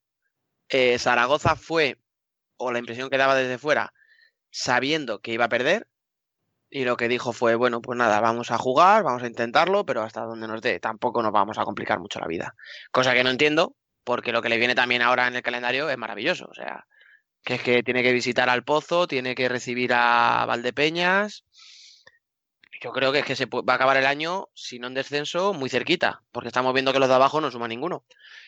[0.69, 1.99] Eh, Zaragoza fue,
[2.57, 3.93] o la impresión que daba desde fuera,
[4.49, 5.87] sabiendo que iba a perder,
[6.67, 10.01] y lo que dijo fue, bueno, pues nada, vamos a jugar, vamos a intentarlo, pero
[10.01, 12.55] hasta donde nos dé, tampoco nos vamos a complicar mucho la vida.
[12.91, 13.75] Cosa que no entiendo,
[14.07, 16.47] porque lo que le viene también ahora en el calendario es maravilloso.
[16.49, 16.87] O sea,
[17.43, 21.43] que es que tiene que visitar al Pozo, tiene que recibir a Valdepeñas.
[22.81, 25.51] Yo creo que es que se va a acabar el año, si no en descenso,
[25.51, 28.05] muy cerquita, porque estamos viendo que los de abajo no suman ninguno.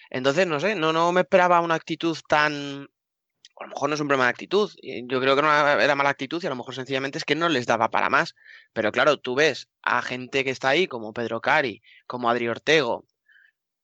[0.09, 2.87] Entonces, no sé, no, no me esperaba una actitud tan.
[3.57, 4.71] A lo mejor no es un problema de actitud.
[4.81, 7.49] Yo creo que no era mala actitud y a lo mejor sencillamente es que no
[7.49, 8.33] les daba para más.
[8.71, 13.03] Pero claro, tú ves a gente que está ahí, como Pedro Cari, como Adri Ortego,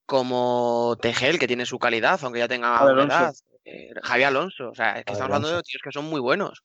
[0.06, 3.34] como Tegel, que tiene su calidad, aunque ya tenga edad.
[3.66, 6.64] Eh, Javier Alonso, o sea, es que estamos hablando de tíos que son muy buenos.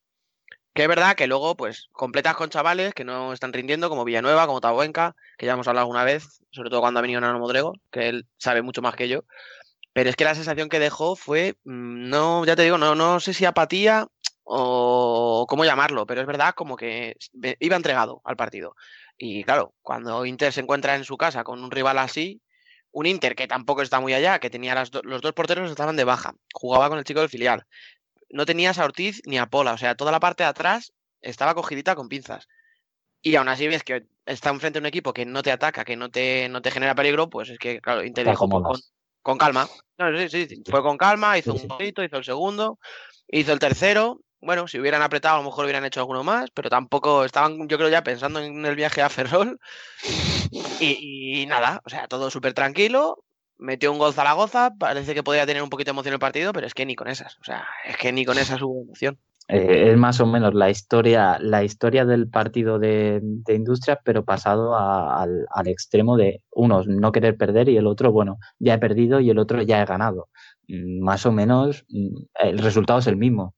[0.74, 4.46] Que es verdad que luego, pues, completas con chavales que no están rindiendo, como Villanueva,
[4.46, 7.72] como Tabuenca, que ya hemos hablado alguna vez, sobre todo cuando ha venido Nano Modrego,
[7.90, 9.24] que él sabe mucho más que yo.
[9.92, 13.18] Pero es que la sensación que dejó fue, mm, no, ya te digo, no, no
[13.18, 14.06] sé si apatía
[14.44, 17.16] o cómo llamarlo, pero es verdad como que
[17.60, 18.74] iba entregado al partido.
[19.16, 22.40] Y claro, cuando Inter se encuentra en su casa con un rival así,
[22.92, 26.34] un Inter que tampoco está muy allá, que tenía los dos porteros estaban de baja,
[26.52, 27.66] jugaba con el chico del filial.
[28.28, 31.54] No tenías a Ortiz ni a Pola, o sea, toda la parte de atrás estaba
[31.54, 32.48] cogidita con pinzas.
[33.22, 35.96] Y aún así ves que está enfrente de un equipo que no te ataca, que
[35.96, 39.68] no te, no te genera peligro, pues es que, claro, Inter dijo pues, con, calma.
[40.28, 42.78] sí, sí, fue con calma, hizo un poquito, hizo el segundo,
[43.28, 44.20] hizo el tercero.
[44.42, 47.76] Bueno, si hubieran apretado, a lo mejor hubieran hecho alguno más, pero tampoco estaban, yo
[47.76, 49.60] creo, ya pensando en el viaje a Ferrol.
[50.80, 53.22] Y, nada, o sea, todo súper tranquilo.
[53.58, 56.66] Metió un gol Zaragoza, parece que podría tener un poquito de emoción el partido, pero
[56.66, 59.18] es que ni con esas, o sea, es que ni con esas hubo emoción.
[59.48, 64.24] Eh, es más o menos la historia, la historia del partido de, de Industrias, pero
[64.24, 69.18] pasado al, extremo de uno no querer perder y el otro, bueno, ya he perdido
[69.18, 70.28] y el otro ya he ganado.
[70.68, 72.16] Mm, más o menos mm,
[72.48, 73.54] el resultado es el mismo.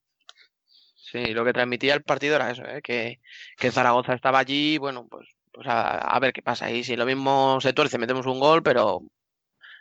[1.12, 2.80] Sí, lo que transmitía el partido era eso, ¿eh?
[2.82, 3.20] que,
[3.58, 6.70] que Zaragoza estaba allí, bueno, pues pues a, ver qué pasa.
[6.70, 9.02] Y si lo mismo se tuerce, metemos un gol, pero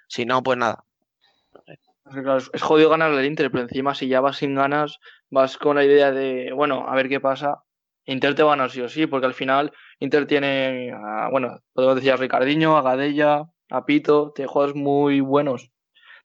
[0.08, 0.84] si no, pues nada.
[2.54, 5.86] Es jodido ganar el Inter, pero encima si ya vas sin ganas, vas con la
[5.86, 7.63] idea de, bueno, a ver qué pasa.
[8.04, 10.94] Inter te va a ganar sí o sí, porque al final Inter tiene,
[11.32, 15.72] bueno, podemos decir a Ricardinho, a Gadella, a Pito, tiene jugadores muy buenos.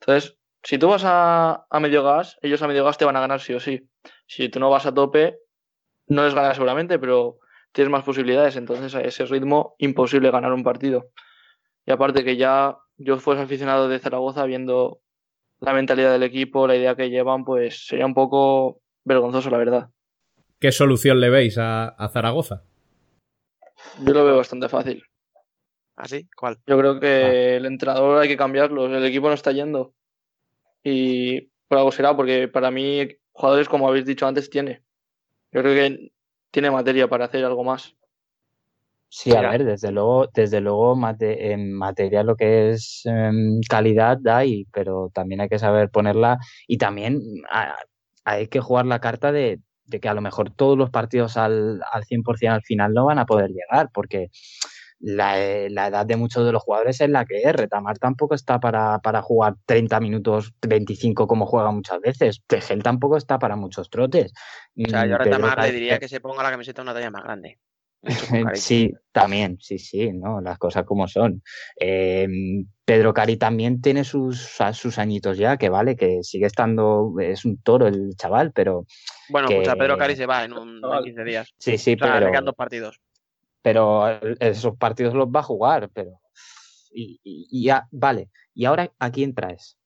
[0.01, 3.21] Entonces, si tú vas a, a medio gas, ellos a medio gas te van a
[3.21, 3.89] ganar sí o sí.
[4.27, 5.39] Si tú no vas a tope,
[6.09, 7.39] no les ganas seguramente, pero
[7.73, 8.57] tienes más posibilidades.
[8.57, 11.11] Entonces, a ese ritmo, imposible ganar un partido.
[11.85, 15.01] Y aparte que ya yo fuese aficionado de Zaragoza viendo
[15.61, 19.91] la mentalidad del equipo, la idea que llevan, pues sería un poco vergonzoso, la verdad.
[20.59, 22.63] ¿Qué solución le veis a, Zaragoza?
[24.05, 25.03] Yo lo veo bastante fácil.
[25.97, 26.29] ¿Ah, sí?
[26.37, 26.59] ¿Cuál?
[26.67, 27.57] Yo creo que ah.
[27.57, 28.87] el entrenador hay que cambiarlo.
[28.87, 29.95] El equipo no está yendo.
[30.83, 34.83] Y por algo será, porque para mí, jugadores, como habéis dicho antes, tiene.
[35.53, 36.13] Yo creo que
[36.51, 37.95] tiene materia para hacer algo más.
[39.09, 44.65] Sí, a ver, desde luego, desde luego en materia lo que es em, calidad hay,
[44.73, 47.21] pero también hay que saber ponerla y también
[48.25, 52.05] hay que jugar la carta de, que a lo mejor todos los partidos al, al
[52.05, 54.31] 100% al final no van a poder llegar, porque
[55.07, 57.53] la, edad de muchos de los jugadores es la que es.
[57.53, 62.43] Retamar tampoco está para, para jugar 30 minutos, 25 como juega muchas veces.
[62.47, 64.33] Tegel tampoco está para muchos trotes.
[64.77, 67.23] O sea, yo a Retamar le diría que se ponga la camiseta una talla más
[67.23, 67.59] grande.
[68.55, 70.41] Sí, también, sí, sí, ¿no?
[70.41, 71.43] Las cosas como son.
[71.77, 77.45] Em, Pedro Cari también tiene sus, sus añitos ya, que vale, que sigue estando, es
[77.45, 78.87] un toro el chaval, pero...
[79.29, 79.61] Bueno, que...
[79.61, 81.55] Pedro Cari se va en, un, 15 días.
[81.59, 82.31] Sí, sí, pero...
[82.43, 83.01] dos partidos.
[83.67, 84.07] Pero
[84.39, 86.21] esos partidos los va a jugar, pero...
[86.93, 88.31] Y, ya, vale.
[88.55, 89.77] ¿Y ahora a quién traes?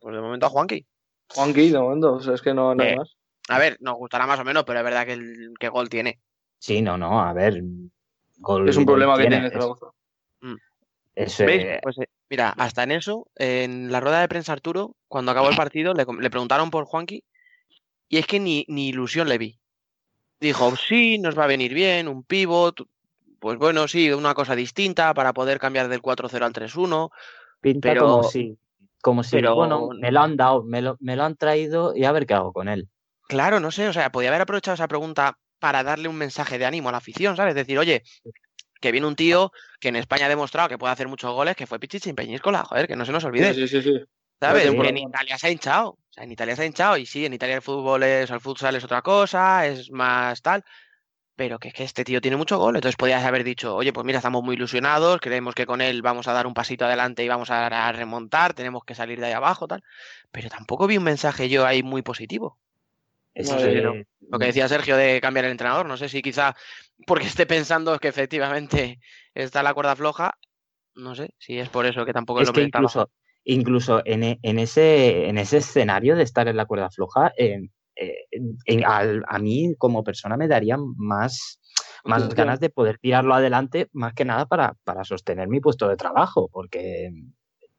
[0.00, 0.84] Pues de momento a Juanqui.
[1.28, 3.16] Juanqui, de momento, o sea, es que no, no hay más.
[3.48, 6.20] A ver, nos gustará más o menos, pero es verdad que el que gol tiene.
[6.58, 7.54] Sí, no, no, a ver.
[7.56, 9.86] es un problema que tiene Zaragoza.
[10.42, 10.56] Mm.
[11.14, 11.80] Pues, eh,
[12.28, 16.04] mira, hasta en eso, en la rueda de prensa Arturo, cuando acabó el partido, le,
[16.28, 17.24] preguntaron por Juanqui
[18.10, 19.58] y es que ni, ni, ilusión le vi.
[20.40, 22.86] Dijo, sí, nos va a venir bien, un pivot,
[23.38, 27.10] pues bueno, sí, una cosa distinta para poder cambiar del 4-0 al 3-1.
[27.60, 28.58] Pinta pero, como si,
[29.00, 32.04] como si, pero, bueno, me lo han dado, me lo, me lo han traído y
[32.04, 32.88] a ver qué hago con él.
[33.28, 36.66] Claro, no sé, o sea, podía haber aprovechado esa pregunta para darle un mensaje de
[36.66, 37.54] ánimo a la afición, ¿sabes?
[37.54, 38.02] Decir, oye,
[38.80, 41.66] que viene un tío que en España ha demostrado que puede hacer muchos goles, que
[41.66, 43.54] fue Pichichi en Peñíscola, joder, que no se nos olvide.
[43.54, 43.98] Sí, sí, sí.
[44.40, 44.66] ¿Sabes?
[44.66, 45.96] en Italia se ha hinchado.
[46.14, 46.96] O sea, en Italia se ha hinchado.
[46.96, 50.64] Y sí, en Italia el fútbol es, el futsal es otra cosa, es más tal.
[51.34, 52.76] Pero que, que este tío tiene mucho gol.
[52.76, 56.28] Entonces podías haber dicho, oye, pues mira, estamos muy ilusionados, creemos que con él vamos
[56.28, 59.66] a dar un pasito adelante y vamos a, remontar, tenemos que salir de ahí abajo,
[59.66, 59.82] tal.
[60.30, 62.58] Pero tampoco vi un mensaje yo ahí muy positivo.
[63.34, 66.54] Eso Lo que decía Sergio de cambiar el entrenador, no sé si quizá
[67.04, 69.00] porque esté pensando que efectivamente
[69.34, 70.38] está la cuerda floja,
[70.94, 73.10] no sé si es por eso que tampoco es lo que incluso,
[73.44, 77.68] incluso en, e, en, ese, en ese escenario de estar en la cuerda floja, eh,
[78.86, 81.60] a, mí como persona me daría más,
[82.04, 85.96] más ganas de poder tirarlo adelante, más que nada para, para sostener mi puesto de
[85.96, 87.10] trabajo, porque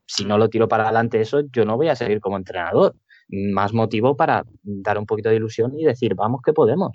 [0.06, 2.96] si no lo tiro para adelante eso, yo no voy a seguir como entrenador
[3.28, 6.92] más motivo para dar un poquito de ilusión y decir, vamos que podemos.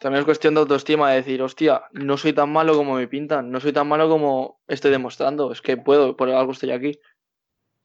[0.00, 3.50] También es cuestión de autoestima, de decir, hostia, no soy tan malo como me pintan,
[3.50, 6.98] no soy tan malo como estoy demostrando, es que puedo, por algo estoy aquí.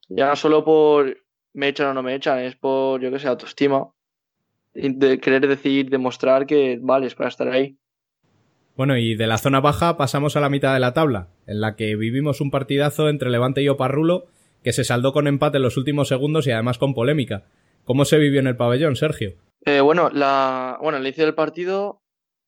[0.08, 1.16] Ya no solo por
[1.52, 3.90] me echan o no me echan, es por, yo que sé, autoestima.
[4.74, 7.78] De querer decir, demostrar que vales para estar ahí.
[8.76, 11.76] Bueno, y de la zona baja pasamos a la mitad de la tabla, en la
[11.76, 14.26] que vivimos un partidazo entre Levante y Oparrulo
[14.62, 17.44] que se saldó con empate en los últimos segundos y además con polémica.
[17.84, 19.34] ¿Cómo se vivió en el pabellón, Sergio?
[19.64, 22.02] Eh, bueno, la, bueno, al inicio del partido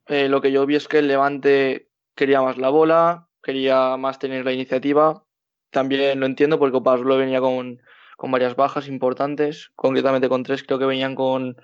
[0.08, 4.18] eh, lo que yo vi es que el Levante quería más la bola, quería más
[4.18, 5.24] tener la iniciativa.
[5.70, 7.81] También lo entiendo porque Pablo venía con,
[8.16, 11.57] con varias bajas importantes, concretamente con tres, creo que venían con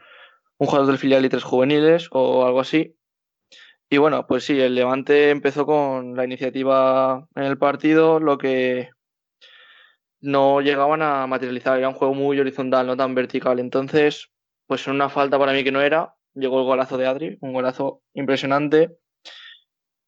[0.58, 2.96] un jugador del filial y tres juveniles o algo así.
[3.90, 8.90] Y bueno, pues sí, el Levante empezó con la iniciativa en el partido, lo que
[10.20, 11.78] no llegaban a materializar.
[11.78, 13.58] Era un juego muy horizontal, no tan vertical.
[13.58, 14.30] Entonces,
[14.66, 17.52] pues en una falta para mí que no era, llegó el golazo de Adri, un
[17.52, 18.96] golazo impresionante.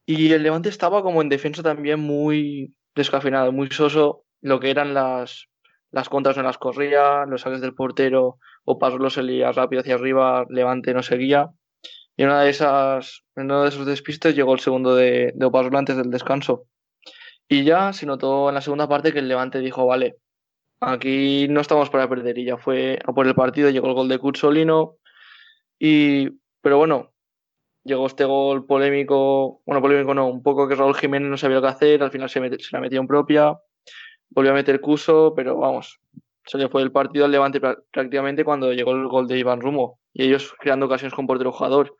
[0.07, 4.25] Y el Levante estaba como en defensa también muy descafeinado, muy soso.
[4.41, 5.49] Lo que eran las,
[5.93, 9.17] las contras no las corría, los saques del portero o pasos los
[9.55, 11.51] rápido hacia arriba, Levante no seguía.
[12.17, 15.79] Y en una de esas, en uno de esos despistes llegó el segundo de, de
[15.79, 16.65] antes del descanso.
[17.49, 20.17] Y ya se notó en la segunda parte que el Levante dijo, vale,
[20.81, 22.39] aquí no estamos para perder.
[22.39, 24.97] Y ya fue a por el partido, llegó el gol de Curzolino.
[25.79, 26.31] Y,
[26.61, 27.13] pero bueno,
[27.87, 31.62] llegó este gol polémico, bueno, polémico no, un poco que Raúl Jiménez no sabía lo
[31.62, 33.59] que hacer, al final se, se la metió en propia,
[34.31, 36.01] volvió a meter Cuso, pero vamos,
[36.44, 39.99] se le fue el partido al Levante prácticamente cuando llegó el gol de Iván Rumo
[40.12, 41.96] y ellos creando ocasiones con portero jugador.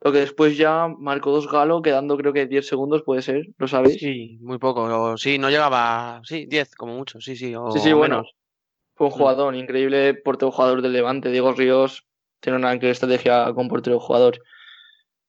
[0.00, 3.66] Lo que después ya marcó dos Galo, quedando creo que 10 segundos, puede ser, ¿lo
[3.66, 3.98] sabéis?
[3.98, 5.16] Sí, muy poco.
[5.16, 7.52] sí, no llegaba, sí, 10 como mucho, sí, sí.
[7.72, 8.22] sí, sí, bueno.
[8.94, 9.16] Fue un mm.
[9.16, 11.30] jugador, increíble portero jugador del Levante.
[11.30, 12.06] Diego Ríos
[12.40, 14.38] tiene una increíble estrategia con portero jugador.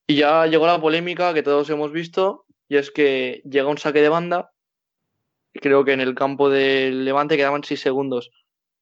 [0.10, 4.02] Y ya llegó la polémica que todos hemos visto, y es que llega un saque
[4.02, 4.52] de banda.
[5.54, 8.32] Creo que en el campo del Levante quedaban 6 segundos,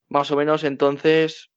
[0.08, 0.64] más o menos.
[0.64, 1.52] Entonces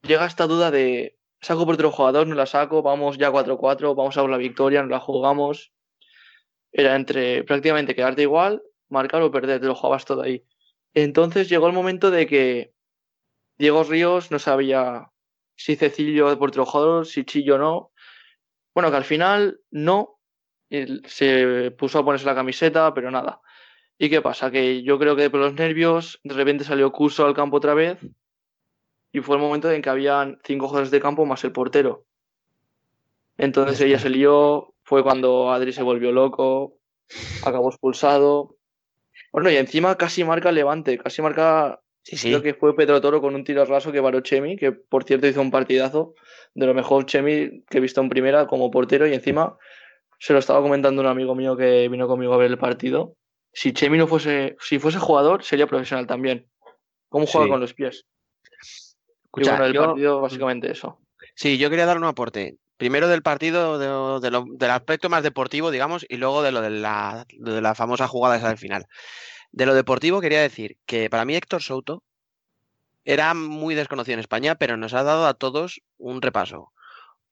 [0.00, 4.16] llega esta duda de saco por otro jugador, no la saco, vamos ya 4-4, vamos
[4.16, 5.74] a por la victoria, nos la jugamos.
[6.72, 10.46] Era entre prácticamente quedarte igual, marcar o perder, te lo jugabas todo ahí.
[10.94, 12.72] Entonces llegó el momento de que
[13.58, 15.10] Diego Ríos no sabía
[15.54, 17.91] si Cecilio de portero jugador, si Chillo no.
[18.74, 20.18] Bueno, que al final no.
[21.04, 23.40] Se puso a ponerse la camiseta, pero nada.
[23.98, 24.50] ¿Y qué pasa?
[24.50, 27.98] Que yo creo que por los nervios, de repente salió Curso al campo otra vez
[29.12, 32.06] y fue el momento en que habían cinco jugadores de campo más el portero.
[33.36, 36.78] Entonces ella se lió, fue cuando Adri se volvió loco,
[37.44, 38.56] acabó expulsado.
[39.30, 42.28] Bueno, y encima casi marca Levante, casi marca Sí, sí.
[42.28, 45.26] Creo que fue Pedro Toro con un tiro raso que paró Chemi, que por cierto
[45.26, 46.14] hizo un partidazo
[46.54, 49.56] de lo mejor Chemi que he visto en primera como portero y encima
[50.18, 53.16] se lo estaba comentando un amigo mío que vino conmigo a ver el partido.
[53.52, 56.48] Si Chemi no fuese, si fuese jugador, sería profesional también.
[57.08, 58.06] ¿Cómo juega con los pies?
[59.24, 60.98] Escucha, el partido, básicamente eso.
[61.34, 62.56] Sí, yo quería dar un aporte.
[62.76, 63.78] Primero del partido,
[64.20, 68.36] del aspecto más deportivo, digamos, y luego de lo de la, de la famosa jugada
[68.36, 68.86] esa del final.
[69.52, 72.02] De lo deportivo quería decir que para mí Héctor Souto
[73.04, 76.72] era muy desconocido en España, pero nos ha dado a todos un repaso.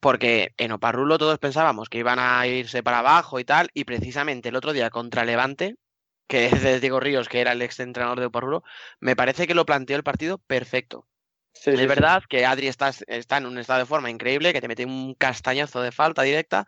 [0.00, 4.50] Porque en Oparrulo todos pensábamos que iban a irse para abajo y tal, y precisamente
[4.50, 5.76] el otro día contra Levante,
[6.26, 8.62] que es de Diego Ríos, que era el ex entrenador de Oparrulo,
[8.98, 11.06] me parece que lo planteó el partido perfecto.
[11.64, 14.84] es verdad que Adri está, está en un estado de forma increíble, que te mete
[14.84, 16.66] un castañazo de falta directa,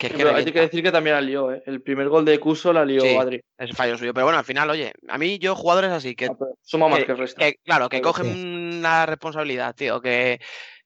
[0.00, 1.62] hay que decir que también la lió, ¿eh?
[1.66, 3.40] El primer gol de Cuso la lió Adri.
[3.56, 4.14] Es fallo suyo.
[4.14, 6.26] Pero bueno, al final, oye, a mí yo jugadores así que.
[6.26, 7.44] Ah, más que el resto.
[7.64, 10.00] claro, que cogen una responsabilidad, tío.
[10.00, 10.40] Que.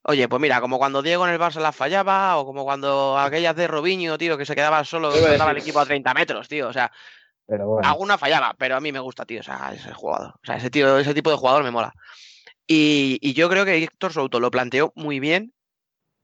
[0.04, 3.54] Oye, pues mira, como cuando Diego en el Barça la fallaba, o como cuando aquellas
[3.54, 6.68] de Robinho, tío, que se quedaba solo, que el equipo a 30 metros, tío.
[6.68, 6.90] O sea,
[7.82, 9.40] alguna fallaba, pero a mí me gusta, tío.
[9.40, 10.34] O sea, ese jugador.
[10.42, 11.92] O sea, ese, tío, ese tipo de jugador me mola.
[12.66, 15.52] Y, y yo creo que Héctor Souto lo planteó muy bien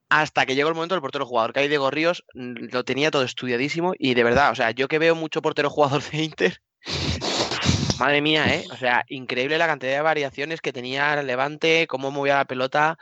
[0.08, 3.10] hasta que llegó el momento del portero jugador, que ahí Diego Ríos mm, lo tenía
[3.10, 6.62] todo estudiadísimo y de verdad, o sea, yo que veo mucho portero jugador de Inter,
[7.98, 8.64] madre mía, ¿eh?
[8.72, 12.98] O sea, increíble la cantidad de variaciones que tenía Levante, cómo movía la pelota,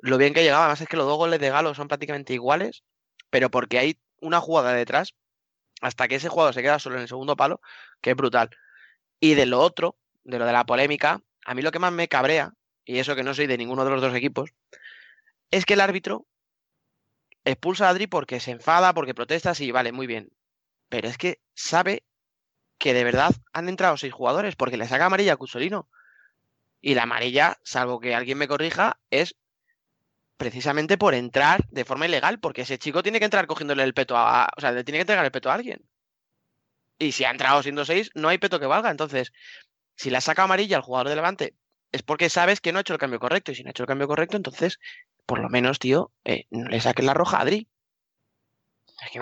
[0.00, 2.82] lo bien que llegaba, además es que los dos goles de Galo son prácticamente iguales,
[3.30, 5.14] pero porque hay una jugada detrás,
[5.80, 7.60] hasta que ese jugador se queda solo en el segundo palo,
[8.00, 8.50] que es brutal.
[9.20, 12.08] Y de lo otro, de lo de la polémica, a mí lo que más me
[12.08, 12.52] cabrea,
[12.84, 14.50] y eso que no soy de ninguno de los dos equipos,
[15.50, 16.26] es que el árbitro
[17.50, 20.30] expulsa a Adri porque se enfada, porque protesta, sí, vale, muy bien.
[20.88, 22.04] Pero es que sabe
[22.78, 25.88] que de verdad han entrado seis jugadores porque le saca amarilla a Cusolino.
[26.80, 29.34] Y la amarilla, salvo que alguien me corrija, es
[30.36, 34.16] precisamente por entrar de forma ilegal, porque ese chico tiene que entrar cogiéndole el peto
[34.16, 34.48] a.
[34.56, 35.84] O sea, le tiene que entregar el peto a alguien.
[36.98, 38.90] Y si ha entrado siendo seis, no hay peto que valga.
[38.90, 39.32] Entonces,
[39.96, 41.54] si le saca amarilla al jugador de Levante,
[41.92, 43.52] es porque sabes que no ha hecho el cambio correcto.
[43.52, 44.78] Y si no ha hecho el cambio correcto, entonces
[45.28, 47.68] por lo menos, tío, eh, no le saques la roja a Adri.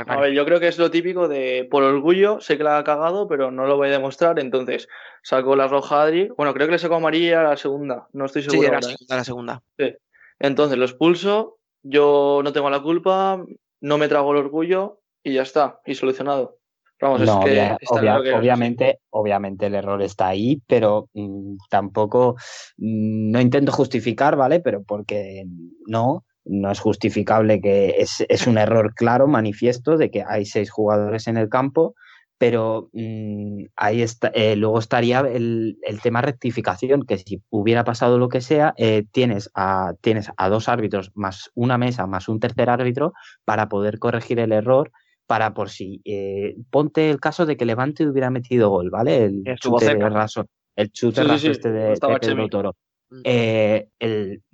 [0.06, 2.84] a ver, yo creo que es lo típico de por orgullo, sé que la ha
[2.84, 4.86] cagado, pero no lo voy a demostrar, entonces
[5.24, 6.28] saco la roja a Adri.
[6.36, 8.60] Bueno, creo que le sacó amarilla a la segunda, no estoy seguro.
[8.60, 8.96] Sí, era ¿eh?
[9.08, 9.62] la segunda.
[9.76, 9.96] Sí.
[10.38, 13.44] Entonces lo expulso, yo no tengo la culpa,
[13.80, 16.58] no me trago el orgullo y ya está, y solucionado
[17.02, 22.36] obviamente, obviamente el error está ahí, pero mm, tampoco
[22.78, 24.60] mm, no intento justificar, ¿vale?
[24.60, 25.44] Pero porque
[25.86, 31.26] no, no es justificable que es, un error claro, manifiesto, de que hay seis jugadores
[31.26, 31.94] en el campo,
[32.38, 38.18] pero mm, ahí está, eh, luego estaría el, el, tema rectificación, que si hubiera pasado
[38.18, 42.40] lo que sea, eh, tienes, a, tienes a dos árbitros más una mesa más un
[42.40, 43.12] tercer árbitro
[43.44, 44.92] para poder corregir el error
[45.26, 49.24] para por si eh, ponte el caso de que Levante hubiera metido gol, ¿vale?
[49.24, 50.46] El chute raso,
[50.76, 52.76] el chute raso este de, Pedro Toro.
[53.08, 53.20] Mm.
[53.22, 53.88] Eh,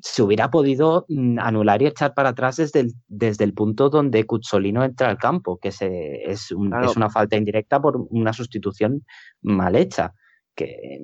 [0.02, 4.24] se hubiera podido mm, anular y echar para atrás desde el, desde el punto donde
[4.24, 9.04] Cuzzolino entra al campo, que se, es, es una falta indirecta por una sustitución
[9.40, 10.14] mal hecha.
[10.54, 10.98] Que,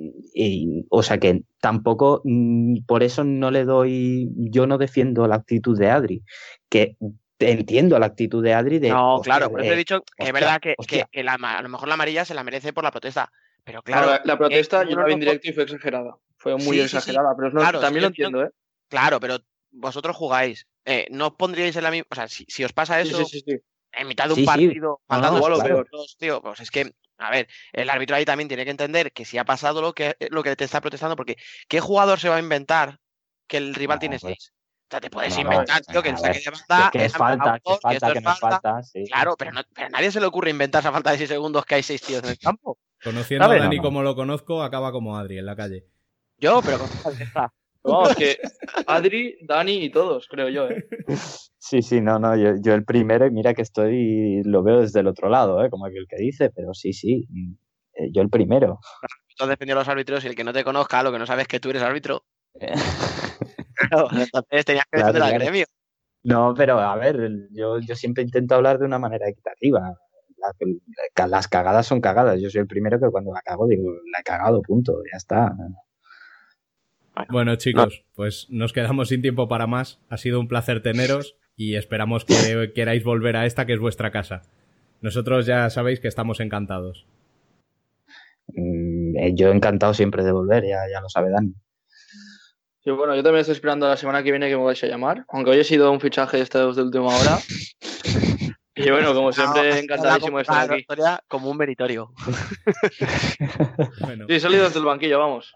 [0.90, 5.78] o sea que tampoco, mm, por eso no le doy, yo no defiendo la actitud
[5.78, 6.22] de Adri,
[6.68, 6.96] que
[7.38, 8.90] entiendo la actitud de Adri de.
[8.90, 10.74] No, claro, por eso he dicho que es verdad que,
[11.26, 13.30] a lo mejor la amarilla se la merece por la protesta.
[13.64, 14.20] Pero claro.
[14.24, 16.16] la, protesta yo la vi en directo y fue exagerada.
[16.36, 18.50] Fue muy exagerada, pero también lo entiendo, ¿eh?
[18.88, 19.38] Claro, pero
[19.70, 20.66] vosotros jugáis.
[20.84, 22.06] Eh, no os pondríais en la misma.
[22.10, 23.26] O sea, si, os pasa eso
[23.92, 25.84] en mitad de un partido, faltando claro.
[25.90, 26.92] dos, tío, pues es que.
[27.20, 30.16] A ver, el árbitro ahí también tiene que entender que si ha pasado lo que,
[30.30, 31.36] lo que te está protestando, porque
[31.66, 33.00] ¿qué jugador se va a inventar
[33.48, 34.52] que el rival tiene seis?
[34.88, 36.90] O sea, te puedes inventar, tío, que el saque de banda.
[36.90, 38.80] Que, es falta, que, falta, que, no es falta.
[39.06, 41.66] Claro, pero, no, pero, a nadie se le ocurre inventar esa falta de 6 segundos
[41.66, 42.78] que hay 6 tíos en el campo.
[43.04, 45.84] Conociendo a Dani como lo conozco, acaba como Adri en la calle.
[46.38, 46.88] Yo, pero con
[47.82, 48.38] Vamos, que
[48.86, 50.88] Adri, Dani y todos, creo yo, ¿eh?
[51.58, 55.00] Sí, sí, no, no, yo, yo, el primero y mira que estoy, lo veo desde
[55.00, 55.68] el otro lado, ¿eh?
[55.68, 57.28] Como aquel que dice, pero sí, sí,
[57.94, 58.80] eh, yo el primero.
[59.36, 61.26] Tú has defendido a los árbitros y el que no te conozca, lo que no
[61.26, 62.24] sabes es que tú eres árbitro.
[63.90, 64.08] No,
[64.64, 65.66] tenías que claro, gremio.
[66.24, 69.94] No, pero a ver, yo, yo siempre intento hablar de una manera equitativa.
[71.16, 72.40] las cagadas son cagadas.
[72.40, 75.54] Yo soy el primero que cuando la cago digo, la he cagado, punto, ya está.
[77.30, 80.00] Bueno, chicos, pues nos quedamos sin tiempo para más.
[80.08, 82.34] Ha sido un placer teneros y esperamos que
[82.74, 84.42] queráis volver a esta que es vuestra casa.
[85.00, 87.06] Nosotros ya sabéis que estamos encantados.
[88.48, 91.54] Mm, eh, yo encantado siempre de volver, ya, ya lo sabe Dani.
[92.84, 95.24] Sí, bueno, yo también estoy esperando la semana que viene que me vais a llamar,
[95.28, 97.38] aunque hoy he sido un fichaje este de última hora.
[98.80, 100.86] Y bueno, como siempre, encantadísimo de estar aquí.
[101.26, 102.12] Como un meritorio.
[104.00, 104.26] bueno.
[104.28, 105.52] Sí, salido desde el banquillo, vamos.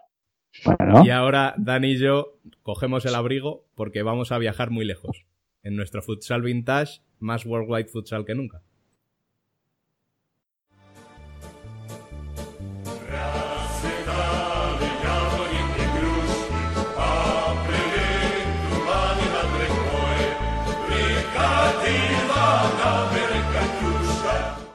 [1.05, 5.25] Y ahora Dani y yo cogemos el abrigo porque vamos a viajar muy lejos.
[5.63, 8.61] En nuestro futsal vintage, más worldwide futsal que nunca.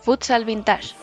[0.09, 0.95] Futsal Vintage.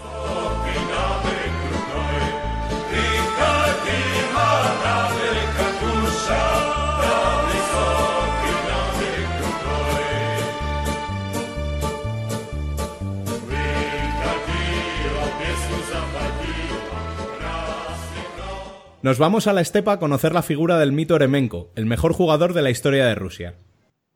[19.03, 22.53] Nos vamos a la estepa a conocer la figura del mito Eremenko, el mejor jugador
[22.53, 23.53] de la historia de Rusia.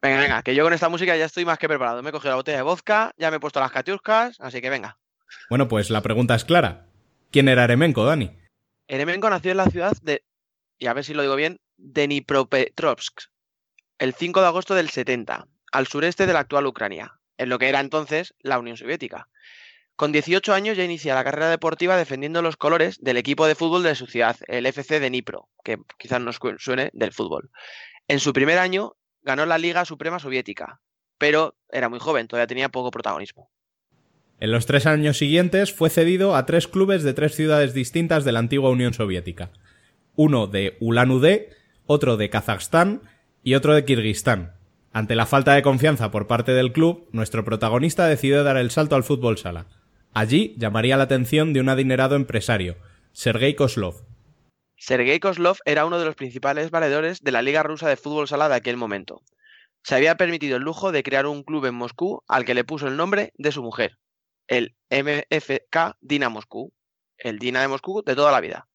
[0.01, 2.01] Venga, venga, que yo con esta música ya estoy más que preparado.
[2.01, 4.69] Me he cogido la botella de vodka, ya me he puesto las catiuscas, así que
[4.69, 4.97] venga.
[5.49, 6.87] Bueno, pues la pregunta es clara.
[7.31, 8.31] ¿Quién era Eremenko, Dani?
[8.87, 10.23] Eremenko nació en la ciudad de,
[10.77, 13.21] y a ver si lo digo bien, Dnipropetrovsk,
[13.99, 17.69] el 5 de agosto del 70, al sureste de la actual Ucrania, en lo que
[17.69, 19.27] era entonces la Unión Soviética.
[19.95, 23.83] Con 18 años ya inicia la carrera deportiva defendiendo los colores del equipo de fútbol
[23.83, 27.51] de su ciudad, el FC de Dnipro, que quizás nos suene del fútbol.
[28.07, 30.81] En su primer año ganó la Liga Suprema Soviética,
[31.17, 33.49] pero era muy joven, todavía tenía poco protagonismo.
[34.39, 38.31] En los tres años siguientes fue cedido a tres clubes de tres ciudades distintas de
[38.31, 39.51] la antigua Unión Soviética.
[40.15, 41.49] Uno de Ulan-Ude,
[41.85, 43.01] otro de Kazajstán
[43.43, 44.53] y otro de Kirguistán.
[44.93, 48.95] Ante la falta de confianza por parte del club, nuestro protagonista decidió dar el salto
[48.95, 49.67] al fútbol sala.
[50.13, 52.77] Allí llamaría la atención de un adinerado empresario,
[53.11, 54.03] Sergei Koslov,
[54.79, 58.47] Sergei Kozlov era uno de los principales valedores de la Liga Rusa de Fútbol Sala
[58.47, 59.21] de aquel momento.
[59.83, 62.87] Se había permitido el lujo de crear un club en Moscú al que le puso
[62.87, 63.97] el nombre de su mujer,
[64.47, 66.71] el MFK Dina Moscú,
[67.17, 68.67] el Dina de Moscú de toda la vida.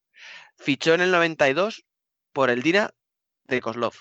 [0.58, 1.84] Fichó en el 92
[2.34, 2.90] por el Dina
[3.44, 3.94] de Kozlov.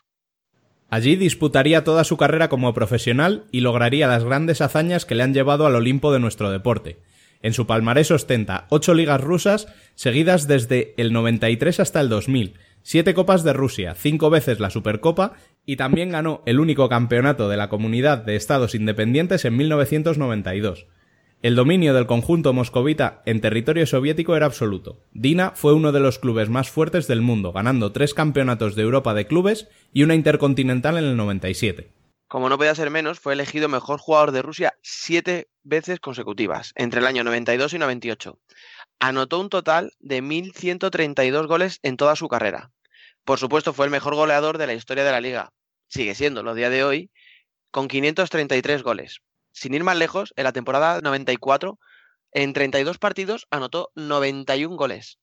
[0.89, 5.33] Allí disputaría toda su carrera como profesional y lograría las grandes hazañas que le han
[5.33, 7.01] llevado al Olimpo de nuestro deporte,
[7.43, 13.13] en su palmarés ostenta ocho ligas rusas seguidas desde el 93 hasta el 2000, siete
[13.13, 15.33] copas de Rusia, cinco veces la Supercopa
[15.65, 20.87] y también ganó el único campeonato de la Comunidad de Estados Independientes en 1992.
[21.41, 25.01] El dominio del conjunto moscovita en territorio soviético era absoluto.
[25.11, 29.13] Dina fue uno de los clubes más fuertes del mundo, ganando tres campeonatos de Europa
[29.13, 31.91] de clubes y una intercontinental en el 97
[32.33, 36.99] como no podía ser menos, fue elegido mejor jugador de Rusia siete veces consecutivas, entre
[36.99, 38.39] el año 92 y 98.
[38.99, 42.71] Anotó un total de 1.132 goles en toda su carrera.
[43.23, 45.53] Por supuesto, fue el mejor goleador de la historia de la liga.
[45.89, 47.11] Sigue siendo lo día de hoy,
[47.69, 49.19] con 533 goles.
[49.51, 51.77] Sin ir más lejos, en la temporada 94,
[52.31, 55.19] en 32 partidos anotó 91 goles.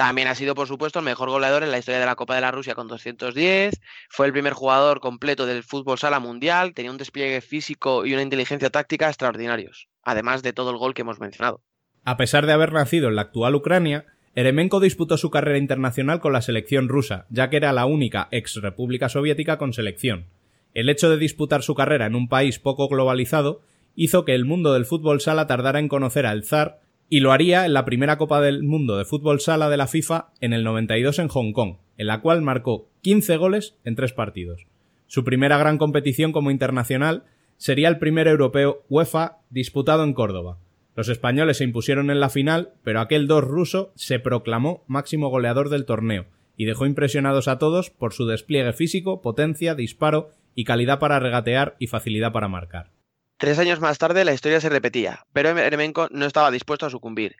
[0.00, 2.40] También ha sido, por supuesto, el mejor goleador en la historia de la Copa de
[2.40, 3.78] la Rusia con 210.
[4.08, 6.72] Fue el primer jugador completo del fútbol sala mundial.
[6.72, 11.02] Tenía un despliegue físico y una inteligencia táctica extraordinarios, además de todo el gol que
[11.02, 11.60] hemos mencionado.
[12.02, 16.32] A pesar de haber nacido en la actual Ucrania, Eremenko disputó su carrera internacional con
[16.32, 20.28] la selección rusa, ya que era la única ex república soviética con selección.
[20.72, 23.60] El hecho de disputar su carrera en un país poco globalizado
[23.96, 26.80] hizo que el mundo del fútbol sala tardara en conocer al zar
[27.12, 30.28] y lo haría en la primera Copa del Mundo de Fútbol Sala de la FIFA
[30.40, 34.66] en el 92 en Hong Kong, en la cual marcó 15 goles en tres partidos.
[35.08, 37.24] Su primera gran competición como internacional
[37.56, 40.58] sería el primer europeo UEFA disputado en Córdoba.
[40.94, 45.68] Los españoles se impusieron en la final, pero aquel dos ruso se proclamó máximo goleador
[45.68, 51.00] del torneo y dejó impresionados a todos por su despliegue físico, potencia, disparo y calidad
[51.00, 52.92] para regatear y facilidad para marcar.
[53.40, 57.36] Tres años más tarde la historia se repetía, pero Eremenko no estaba dispuesto a sucumbir.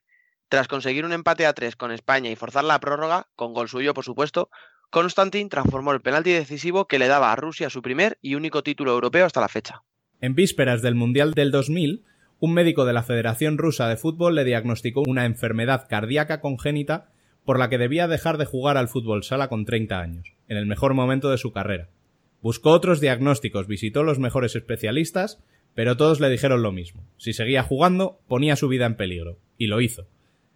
[0.49, 3.93] Tras conseguir un empate a tres con España y forzar la prórroga, con gol suyo
[3.93, 4.49] por supuesto,
[4.89, 8.93] Konstantin transformó el penalti decisivo que le daba a Rusia su primer y único título
[8.93, 9.83] europeo hasta la fecha.
[10.23, 12.03] En vísperas del Mundial del 2000,
[12.39, 17.11] un médico de la Federación Rusa de Fútbol le diagnosticó una enfermedad cardíaca congénita
[17.45, 20.65] por la que debía dejar de jugar al fútbol sala con 30 años, en el
[20.65, 21.91] mejor momento de su carrera.
[22.41, 25.43] Buscó otros diagnósticos, visitó los mejores especialistas,
[25.75, 27.05] pero todos le dijeron lo mismo.
[27.17, 29.39] Si seguía jugando, ponía su vida en peligro.
[29.57, 30.07] Y lo hizo.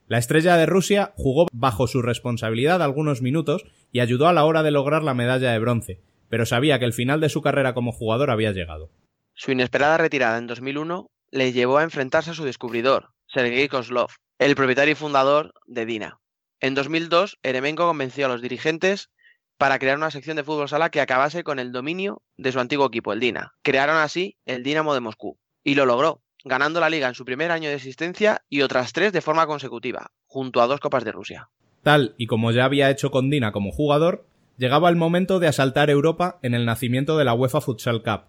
[0.07, 4.63] La estrella de Rusia jugó bajo su responsabilidad algunos minutos y ayudó a la hora
[4.63, 7.93] de lograr la medalla de bronce, pero sabía que el final de su carrera como
[7.93, 8.91] jugador había llegado.
[9.35, 14.55] Su inesperada retirada en 2001 le llevó a enfrentarse a su descubridor, Sergei Kozlov, el
[14.55, 16.19] propietario y fundador de Dina.
[16.61, 19.11] En 2002, Eremenko convenció a los dirigentes
[19.59, 22.87] para crear una sección de fútbol sala que acabase con el dominio de su antiguo
[22.87, 23.55] equipo, el Dina.
[23.63, 25.39] Crearon así el Dinamo de Moscú.
[25.63, 29.13] Y lo logró, ganando la liga en su primer año de existencia y otras tres
[29.13, 31.49] de forma consecutiva, junto a dos Copas de Rusia.
[31.83, 34.27] Tal y como ya había hecho con Dina como jugador,
[34.57, 38.25] llegaba el momento de asaltar Europa en el nacimiento de la UEFA Futsal Cup.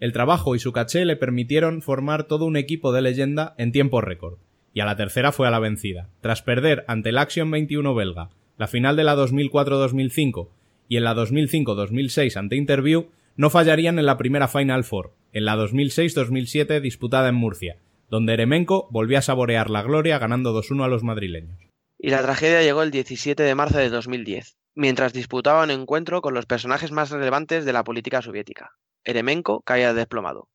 [0.00, 4.00] El trabajo y su caché le permitieron formar todo un equipo de leyenda en tiempo
[4.00, 4.38] récord,
[4.72, 6.08] y a la tercera fue a la vencida.
[6.22, 10.48] Tras perder ante el Action 21 belga la final de la 2004-2005
[10.90, 15.54] y en la 2005-2006 ante Interview, no fallarían en la primera Final Four, en la
[15.54, 17.76] 2006-2007 disputada en Murcia,
[18.10, 21.60] donde Eremenko volvió a saborear la gloria ganando 2-1 a los madrileños.
[21.96, 26.34] Y la tragedia llegó el 17 de marzo de 2010, mientras disputaba un encuentro con
[26.34, 28.72] los personajes más relevantes de la política soviética.
[29.04, 30.48] Eremenko caía desplomado.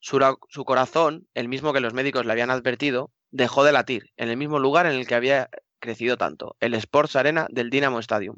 [0.00, 0.18] Su,
[0.48, 4.38] su, corazón, el mismo que los médicos le habían advertido, dejó de latir en el
[4.38, 8.36] mismo lugar en el que había crecido tanto, el Sports Arena del Dinamo Stadium.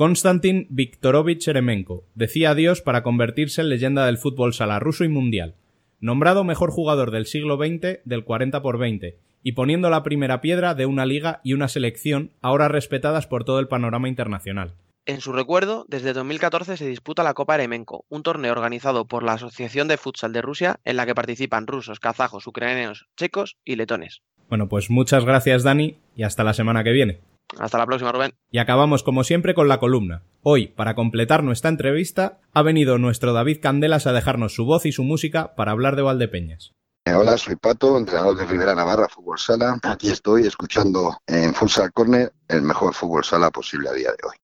[0.00, 5.56] Konstantin Viktorovich Eremenko decía adiós para convertirse en leyenda del fútbol sala ruso y mundial,
[6.00, 10.74] nombrado mejor jugador del siglo XX del 40 por 20 y poniendo la primera piedra
[10.74, 14.72] de una liga y una selección ahora respetadas por todo el panorama internacional.
[15.04, 19.34] En su recuerdo, desde 2014 se disputa la Copa Eremenko, un torneo organizado por la
[19.34, 24.22] Asociación de Futsal de Rusia en la que participan rusos, kazajos, ucranianos, checos y letones.
[24.48, 27.20] Bueno, pues muchas gracias Dani y hasta la semana que viene.
[27.58, 28.32] Hasta la próxima, Rubén.
[28.50, 30.22] Y acabamos como siempre con la columna.
[30.42, 34.92] Hoy, para completar nuestra entrevista, ha venido nuestro David Candelas a dejarnos su voz y
[34.92, 36.72] su música para hablar de Valdepeñas.
[37.04, 39.78] Eh, hola, soy Pato, entrenador de Rivera Navarra Fútbol Sala.
[39.82, 44.36] Aquí estoy escuchando en Futsal Corner el mejor fútbol sala posible a día de hoy.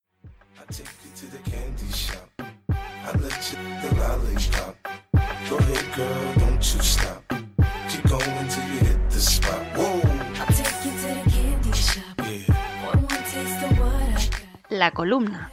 [14.77, 15.51] La columna.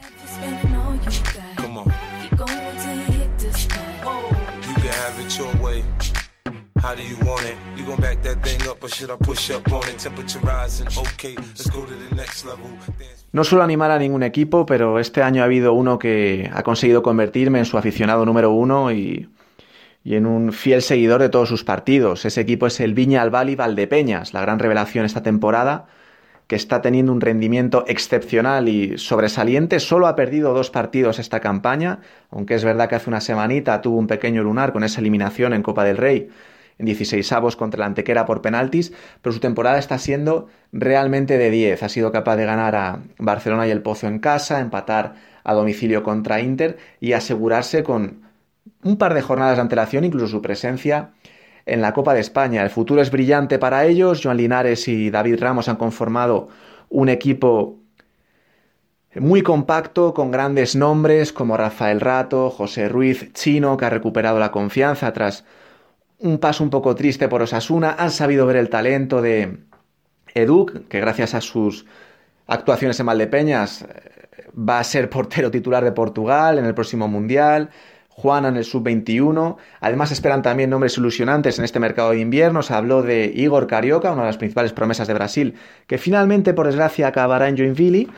[13.32, 17.02] No suelo animar a ningún equipo, pero este año ha habido uno que ha conseguido
[17.02, 19.30] convertirme en su aficionado número uno y,
[20.04, 22.26] y en un fiel seguidor de todos sus partidos.
[22.26, 25.86] Ese equipo es el Viña Albali Valdepeñas, la gran revelación esta temporada
[26.46, 29.80] que está teniendo un rendimiento excepcional y sobresaliente.
[29.80, 33.98] Solo ha perdido dos partidos esta campaña, aunque es verdad que hace una semanita tuvo
[33.98, 36.28] un pequeño lunar con esa eliminación en Copa del Rey
[36.78, 38.92] en 16 avos contra la Antequera por penaltis,
[39.22, 41.82] pero su temporada está siendo realmente de 10.
[41.82, 45.14] Ha sido capaz de ganar a Barcelona y el Pozo en casa, empatar
[45.44, 48.24] a domicilio contra Inter y asegurarse con
[48.82, 51.10] un par de jornadas de antelación, incluso su presencia
[51.66, 52.62] en la Copa de España.
[52.62, 54.20] El futuro es brillante para ellos.
[54.22, 56.48] Joan Linares y David Ramos han conformado
[56.88, 57.80] un equipo
[59.16, 64.50] muy compacto, con grandes nombres como Rafael Rato, José Ruiz, Chino, que ha recuperado la
[64.50, 65.44] confianza tras
[66.18, 67.94] un paso un poco triste por Osasuna.
[67.98, 69.58] Han sabido ver el talento de
[70.34, 71.86] Educ, que gracias a sus
[72.46, 77.70] actuaciones en Valdepeñas eh, va a ser portero titular de Portugal en el próximo Mundial.
[78.16, 79.56] Juana en el sub-21.
[79.80, 82.62] Además esperan también nombres ilusionantes en este mercado de invierno.
[82.62, 85.54] Se habló de Igor Carioca, una de las principales promesas de Brasil,
[85.88, 88.08] que finalmente, por desgracia, acabará en Joinville.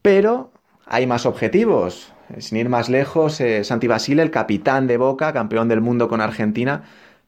[0.00, 0.52] Pero
[0.86, 2.12] hay más objetivos.
[2.38, 6.20] Sin ir más lejos, eh, Santi Basile, el capitán de Boca, campeón del mundo con
[6.20, 6.84] Argentina,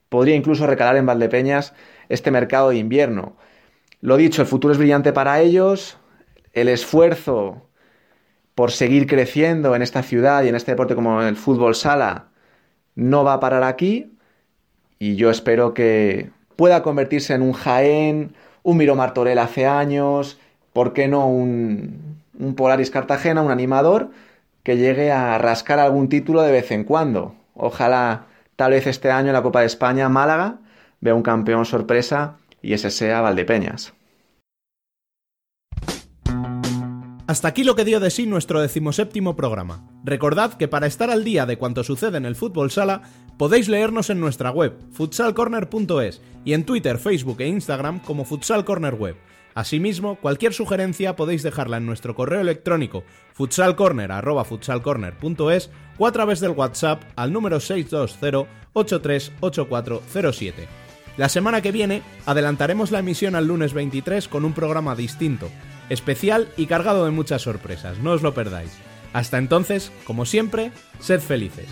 [0.09, 1.75] podría incluso recalar en Valdepeñas
[2.09, 3.37] este mercado de invierno.
[4.01, 5.99] Lo dicho, el futuro es brillante para ellos.
[6.53, 7.69] El esfuerzo
[8.55, 12.27] por seguir creciendo en esta ciudad y en este deporte como el fútbol sala
[12.95, 14.13] no va a parar aquí
[14.99, 20.39] y yo espero que pueda convertirse en un Jaén, un Miro Martorell hace años,
[20.73, 24.11] ¿por qué no un, un Polaris Cartagena, un animador
[24.63, 27.35] que llegue a rascar algún título de vez en cuando?
[27.55, 28.27] Ojalá
[28.57, 30.59] tal vez este año en la Copa de España Málaga
[31.01, 33.93] vea un campeón sorpresa y ese sea Valdepeñas.
[37.35, 39.83] Hasta aquí lo que dio de sí nuestro decimoséptimo programa.
[40.05, 43.03] Recordad que para estar al día de cuanto sucede en el fútbol sala,
[43.37, 49.17] podéis leernos en nuestra web, futsalcorner.es, y en Twitter, Facebook e Instagram como futsalcornerweb.
[49.53, 57.03] Asimismo, cualquier sugerencia podéis dejarla en nuestro correo electrónico futsalcorner.futsalcorner.es o a través del WhatsApp
[57.17, 60.69] al número 620 838407.
[61.17, 65.51] La semana que viene adelantaremos la emisión al lunes 23 con un programa distinto,
[65.89, 68.73] especial y cargado de muchas sorpresas, no os lo perdáis.
[69.13, 71.69] Hasta entonces, como siempre, sed felices.